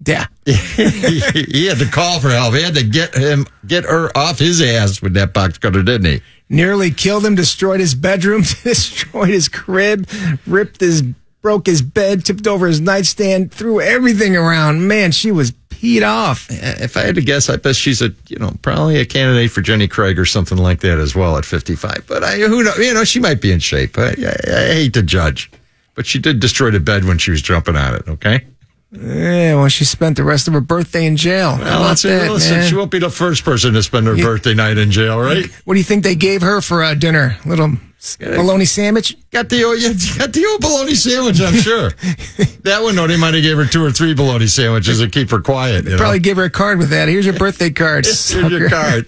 [0.05, 0.27] Yeah.
[0.45, 2.55] he had to call for help.
[2.55, 6.07] He had to get him, get her off his ass with that box cutter, didn't
[6.07, 6.21] he?
[6.49, 10.09] Nearly killed him, destroyed his bedroom, destroyed his crib,
[10.47, 11.03] ripped his,
[11.41, 14.87] broke his bed, tipped over his nightstand, threw everything around.
[14.87, 16.49] Man, she was peed off.
[16.51, 19.61] If I had to guess, I bet she's a, you know, probably a candidate for
[19.61, 22.05] Jenny Craig or something like that as well at 55.
[22.07, 23.97] But I, who knows, you know, she might be in shape.
[23.99, 25.51] I, I, I hate to judge,
[25.95, 28.09] but she did destroy the bed when she was jumping on it.
[28.09, 28.45] Okay.
[28.93, 31.57] Yeah, well, she spent the rest of her birthday in jail.
[31.59, 32.09] Well, that's it.
[32.09, 32.69] that, Listen, man?
[32.69, 35.47] she won't be the first person to spend her birthday night in jail, right?
[35.65, 37.39] What do you think they gave her for uh, dinner?
[37.47, 37.73] Little
[38.19, 39.17] bologna sandwich?
[39.31, 41.91] Got the old, yeah, got the old bologna sandwich, I'm sure.
[42.65, 45.31] that one, though, they might have gave her two or three bologna sandwiches to keep
[45.31, 45.85] her quiet.
[45.85, 45.97] You know?
[45.97, 47.09] Probably give her a card with that.
[47.09, 48.05] Here's your birthday card.
[48.05, 49.07] Here's your card.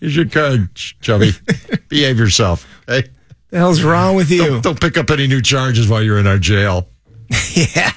[0.00, 1.30] Here's your card, chubby.
[1.88, 2.66] Behave yourself.
[2.88, 3.04] Hey,
[3.50, 4.44] The hell's wrong with you?
[4.44, 6.88] Don't, don't pick up any new charges while you're in our jail.
[7.54, 7.92] Yeah.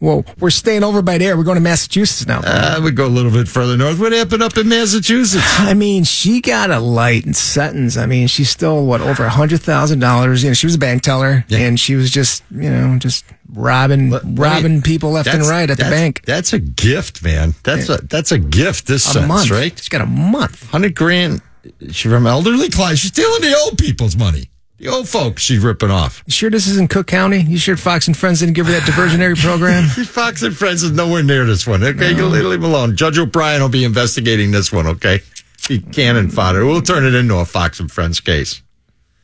[0.00, 1.36] Well, we're staying over by there.
[1.36, 2.40] We're going to Massachusetts now.
[2.40, 4.00] Uh, I would go a little bit further north.
[4.00, 5.44] What happened up in Massachusetts?
[5.60, 7.98] I mean, she got a light and sentence.
[7.98, 10.42] I mean, she stole what over a hundred thousand dollars.
[10.42, 11.58] You know, she was a bank teller, Yeah.
[11.58, 15.44] and she was just you know just robbing Let- let me- robbing people left and
[15.46, 16.22] right at the bank.
[16.24, 17.54] That's a gift, man.
[17.62, 18.86] That's a that's a gift.
[18.86, 19.76] This A sense, month, right?
[19.78, 20.70] She's got a month.
[20.70, 21.42] Hundred grand.
[21.90, 23.02] She's from elderly clients.
[23.02, 24.48] She's stealing the old people's money.
[24.80, 26.22] The old folks she's ripping off.
[26.26, 27.42] You sure this isn't Cook County?
[27.42, 29.84] You sure Fox and Friends didn't give her that diversionary program?
[30.06, 31.84] Fox and Friends is nowhere near this one.
[31.84, 32.96] Okay, you leave him alone.
[32.96, 34.86] Judge O'Brien will be investigating this one.
[34.86, 35.20] Okay,
[35.68, 36.64] he cannon fodder.
[36.64, 38.62] We'll turn it into a Fox and Friends case.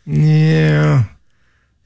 [0.04, 1.04] yeah.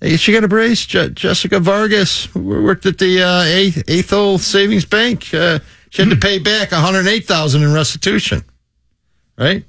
[0.01, 0.85] Hey, she got a brace.
[0.87, 5.33] Je- Jessica Vargas worked at the uh, Eighth, Eighth Savings Bank.
[5.33, 5.61] Uh,
[5.91, 8.43] she had to pay back one hundred eight thousand in restitution.
[9.39, 9.65] Right?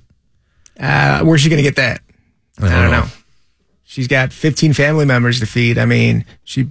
[0.80, 2.02] Uh, where's she going to get that?
[2.57, 3.02] I don't, don't know.
[3.02, 3.07] know.
[3.91, 5.77] She's got 15 family members to feed.
[5.77, 6.65] I mean, she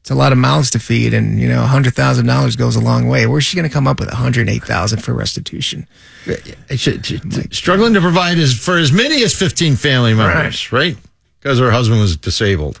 [0.00, 2.80] it's a lot of mouths to feed, and you know, hundred thousand dollars goes a
[2.80, 3.26] long way.
[3.26, 5.86] Where's she going to come up with 108,000 for restitution?
[6.70, 7.20] She- she-
[7.50, 10.96] struggling to provide as for as many as fifteen family members, right?
[11.40, 12.80] Because her husband was disabled.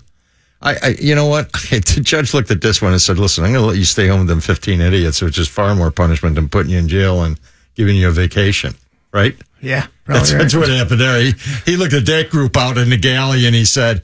[0.62, 1.50] I, I, you know what?
[1.70, 4.06] The judge looked at this one and said, "Listen, I'm going to let you stay
[4.08, 7.24] home with them 15 idiots, which is far more punishment than putting you in jail
[7.24, 7.38] and
[7.74, 8.74] giving you a vacation."
[9.16, 9.34] Right?
[9.62, 10.42] Yeah, That's, right.
[10.42, 11.18] that's what happened there.
[11.20, 11.32] He,
[11.64, 14.02] he looked at that group out in the galley and he said,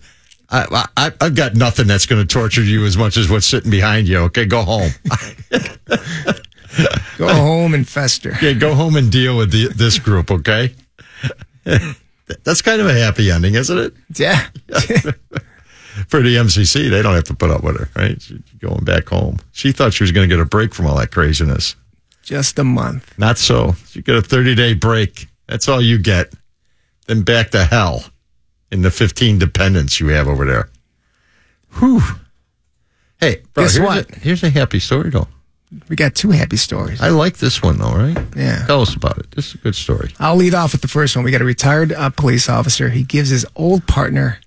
[0.51, 3.70] I, I, I've got nothing that's going to torture you as much as what's sitting
[3.70, 4.18] behind you.
[4.20, 4.90] Okay, go home.
[7.18, 8.32] Go home and fester.
[8.40, 10.30] yeah, go home and deal with the, this group.
[10.30, 10.74] Okay.
[11.64, 13.93] that's kind of a happy ending, isn't it?
[14.14, 14.47] Yeah.
[16.09, 18.20] For the MCC, they don't have to put up with her, right?
[18.22, 19.36] She's going back home.
[19.52, 21.76] She thought she was going to get a break from all that craziness.
[22.22, 23.18] Just a month.
[23.18, 23.74] Not so.
[23.92, 25.26] You get a 30 day break.
[25.48, 26.32] That's all you get.
[27.06, 28.04] Then back to hell
[28.70, 30.68] in the 15 dependents you have over there.
[31.78, 32.00] Whew.
[33.18, 34.10] Hey, bro, Guess here's what?
[34.10, 35.28] A, here's a happy story, though.
[35.88, 37.00] We got two happy stories.
[37.00, 38.18] I like this one, though, right?
[38.36, 38.66] Yeah.
[38.66, 39.30] Tell us about it.
[39.30, 40.12] This is a good story.
[40.18, 41.24] I'll lead off with the first one.
[41.24, 42.90] We got a retired uh, police officer.
[42.90, 44.38] He gives his old partner,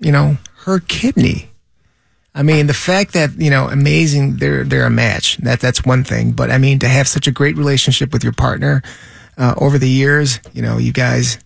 [0.00, 1.50] you know, her kidney.
[2.36, 5.38] I mean, the fact that you know, amazing, they're they're a match.
[5.38, 6.32] That that's one thing.
[6.32, 8.82] But I mean, to have such a great relationship with your partner
[9.38, 11.38] uh, over the years, you know, you guys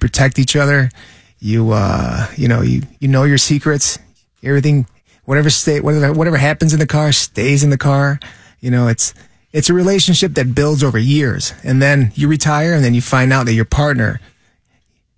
[0.00, 0.90] protect each other.
[1.38, 4.00] You uh, you know, you you know your secrets.
[4.42, 4.88] Everything,
[5.26, 8.18] whatever state, whatever whatever happens in the car stays in the car.
[8.58, 9.14] You know, it's
[9.52, 13.32] it's a relationship that builds over years, and then you retire, and then you find
[13.32, 14.20] out that your partner,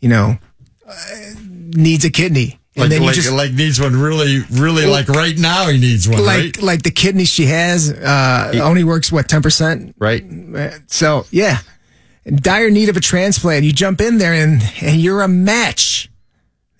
[0.01, 0.37] you know,
[0.87, 0.95] uh,
[1.41, 5.09] needs a kidney, and Like, then you like, just like needs one really, really like
[5.09, 6.63] right now he needs one, like right?
[6.63, 9.95] like the kidney she has uh, only works what ten percent.
[9.99, 10.25] Right.
[10.87, 11.59] So yeah,
[12.25, 13.65] in dire need of a transplant.
[13.65, 16.09] You jump in there and and you're a match.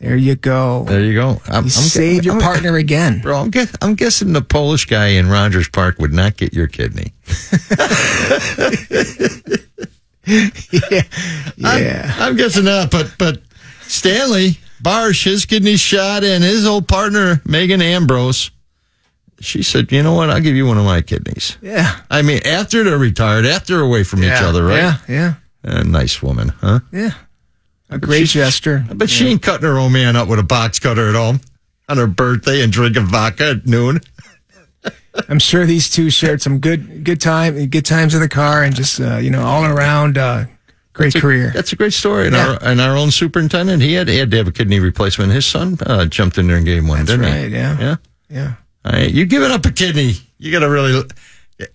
[0.01, 0.85] There you go.
[0.89, 1.41] There you go.
[1.47, 3.21] I'm, You saved your I'm- partner again.
[3.21, 6.67] Bro, I'm, guess, I'm guessing the Polish guy in Rogers Park would not get your
[6.67, 7.13] kidney.
[10.27, 11.03] yeah,
[11.57, 12.15] yeah.
[12.19, 13.43] I'm guessing not, but but
[13.83, 18.51] Stanley Barsh, his kidney shot, and his old partner Megan Ambrose,
[19.41, 20.31] she said, "You know what?
[20.31, 22.01] I'll give you one of my kidneys." Yeah.
[22.11, 24.77] I mean, after they're retired, after they're away from each other, right?
[24.77, 25.35] Yeah, yeah,
[25.65, 26.81] A nice woman, huh?
[26.93, 27.13] yeah.
[27.91, 28.85] A great gesture.
[28.95, 31.41] But she ain't cutting her old man up with a box cutter at home
[31.89, 34.01] on her birthday and drinking vodka at noon.
[35.29, 38.75] I'm sure these two shared some good good time good times in the car and
[38.75, 40.47] just uh, you know all around uh,
[40.93, 41.51] great career.
[41.55, 42.27] That's a great story.
[42.27, 42.53] And, Yeah.
[42.53, 45.33] our, and our own superintendent, he had, he had to have a kidney replacement.
[45.33, 47.55] His son uh, jumped in there and gave one, That's didn't right, he?
[47.55, 47.79] yeah.
[47.79, 47.97] Yeah.
[48.29, 48.53] Yeah.
[48.85, 51.03] All right, you giving up a kidney, you got to really,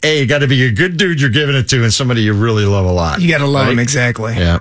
[0.03, 2.33] A, you got to be a good dude you're giving it to and somebody you
[2.33, 3.21] really love a lot.
[3.21, 3.73] You got to love Right?
[3.73, 4.33] him exactly.
[4.35, 4.59] Yeah.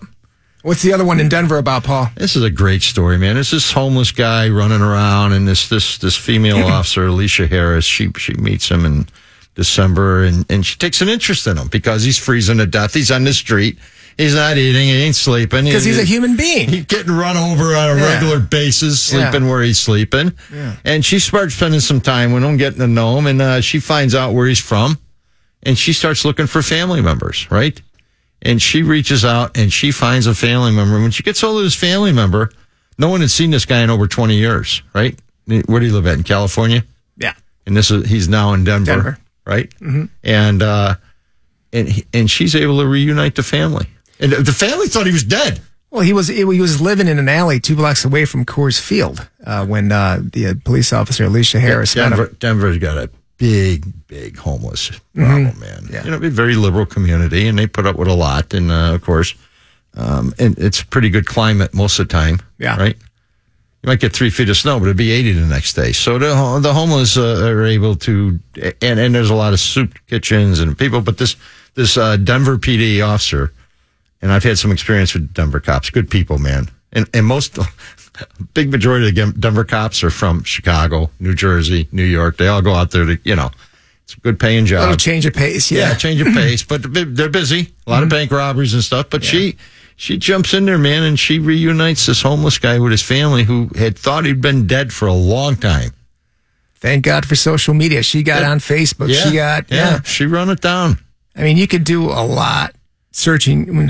[0.63, 2.09] What's the other one in Denver about, Paul?
[2.17, 3.37] This is a great story, man.
[3.37, 8.11] It's this homeless guy running around, and this this this female officer, Alicia Harris, she
[8.17, 9.07] she meets him in
[9.55, 12.95] December, and, and she takes an interest in him because he's freezing to death.
[12.95, 13.79] He's on the street.
[14.17, 14.87] He's not eating.
[14.89, 15.65] He ain't sleeping.
[15.65, 16.69] Because he's a human being.
[16.71, 18.15] He's getting run over on a Yeah.
[18.15, 19.31] regular basis, Yeah.
[19.31, 20.33] sleeping where he's sleeping.
[20.53, 20.77] Yeah.
[20.85, 23.79] And she starts spending some time with him, getting to know him, and uh, she
[23.79, 24.99] finds out where he's from,
[25.63, 27.79] and she starts looking for family members, right?
[28.43, 31.01] And she reaches out and she finds a family member.
[31.01, 32.51] When she gets hold of this family member,
[32.99, 35.19] no one had seen this guy in over 20 years, right?
[35.47, 36.15] Where do you live at?
[36.19, 36.85] In California?
[37.19, 37.33] Yeah.
[37.67, 39.19] and this is he's now in Denver, Denver.
[39.47, 39.73] right?
[40.23, 40.95] And uh,
[41.73, 43.87] and and she's able to reunite the family,
[44.21, 45.61] and the family thought he was dead.
[45.91, 49.29] Well, he was he was living in an alley two blocks away from Coors Field
[49.45, 52.27] uh, when uh, the uh, police officer Alicia Harris met Denver.
[52.39, 55.83] Denver's got a big, big homeless problem, man.
[55.83, 55.95] Mm-hmm.
[55.95, 56.05] Yeah.
[56.05, 58.95] You know, a very liberal community, and they put up with a lot, and uh,
[58.95, 59.35] of course,
[59.95, 62.41] um, and it's a pretty good climate most of the time.
[62.59, 62.77] Yeah.
[62.77, 62.97] right.
[63.83, 65.93] You might get three feet of snow, but it'd be 80 the next day.
[65.93, 68.41] So the the homeless uh, are able to,
[68.83, 71.01] and and there's a lot of soup kitchens and people.
[71.01, 71.37] But this
[71.75, 73.53] this uh, Denver PD officer,
[74.27, 75.89] and I've had some experience with Denver cops.
[75.89, 76.69] Good people, man.
[76.91, 77.61] And and most
[78.55, 82.37] big majority of the Denver cops are from Chicago, New Jersey, New York.
[82.37, 83.53] They all go out there to you know,
[84.03, 84.81] it's a good paying job.
[84.81, 85.95] Little change of pace, Yeah, yeah.
[85.95, 87.73] change of pace, but they're busy.
[87.87, 88.17] A lot of mm-hmm.
[88.17, 89.11] bank robberies and stuff.
[89.11, 89.59] But she
[89.95, 93.71] she jumps in there, man, and she reunites this homeless guy with his family who
[93.77, 95.93] had thought he'd been dead for a long time.
[96.75, 98.03] Thank God for social media.
[98.03, 99.15] She got on Facebook.
[99.15, 100.03] She got yeah.
[100.03, 100.99] She run it down.
[101.37, 102.75] I mean, you could do a lot
[103.17, 103.89] searching when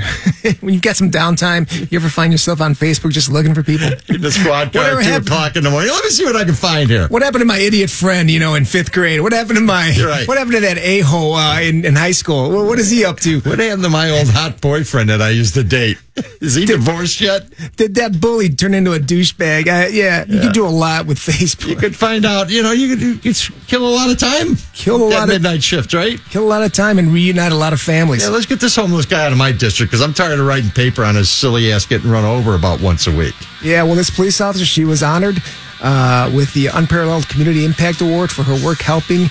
[0.61, 1.69] when you've got some downtime.
[1.91, 3.87] You ever find yourself on Facebook just looking for people?
[4.09, 5.91] In the squad car Whatever at two happened- o'clock in the morning.
[5.91, 7.07] Let me see what I can find here.
[7.09, 9.21] What happened to my idiot friend, you know, in fifth grade?
[9.21, 10.27] What happened to my right.
[10.27, 12.49] what happened to that a hole uh, in, in high school?
[12.51, 13.41] What, what is he up to?
[13.41, 15.97] What happened to my old hot boyfriend that I used to date?
[16.41, 17.45] Is he divorced yet?
[17.75, 19.67] Did that bully turn into a douchebag?
[19.67, 21.67] Uh, yeah, you can do a lot with Facebook.
[21.69, 22.49] You could find out.
[22.49, 23.35] You know, you could, you could
[23.67, 24.55] kill a lot of time.
[24.73, 26.19] Kill a That lot of- midnight shift, right?
[26.29, 28.23] Kill a lot of time and reunite a lot of families.
[28.23, 30.69] Yeah, let's get this homeless guy out of my district because I'm tired of writing
[30.71, 33.35] paper on his silly ass getting run over about once a week.
[33.63, 35.41] Yeah, well, this police officer, she was honored
[35.81, 39.29] uh, with the Unparalleled Community Impact Award for her work helping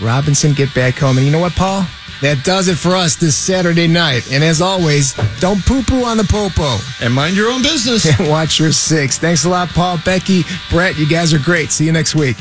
[0.00, 1.16] Robinson get back home.
[1.16, 1.84] And you know what, Paul?
[2.22, 4.30] That does it for us this Saturday night.
[4.32, 6.78] And as always, don't poo poo on the popo.
[7.04, 8.06] And mind your own business.
[8.18, 9.18] And watch your six.
[9.18, 10.98] Thanks a lot, Paul, Becky, Brett.
[10.98, 11.70] You guys are great.
[11.70, 12.36] See you next week.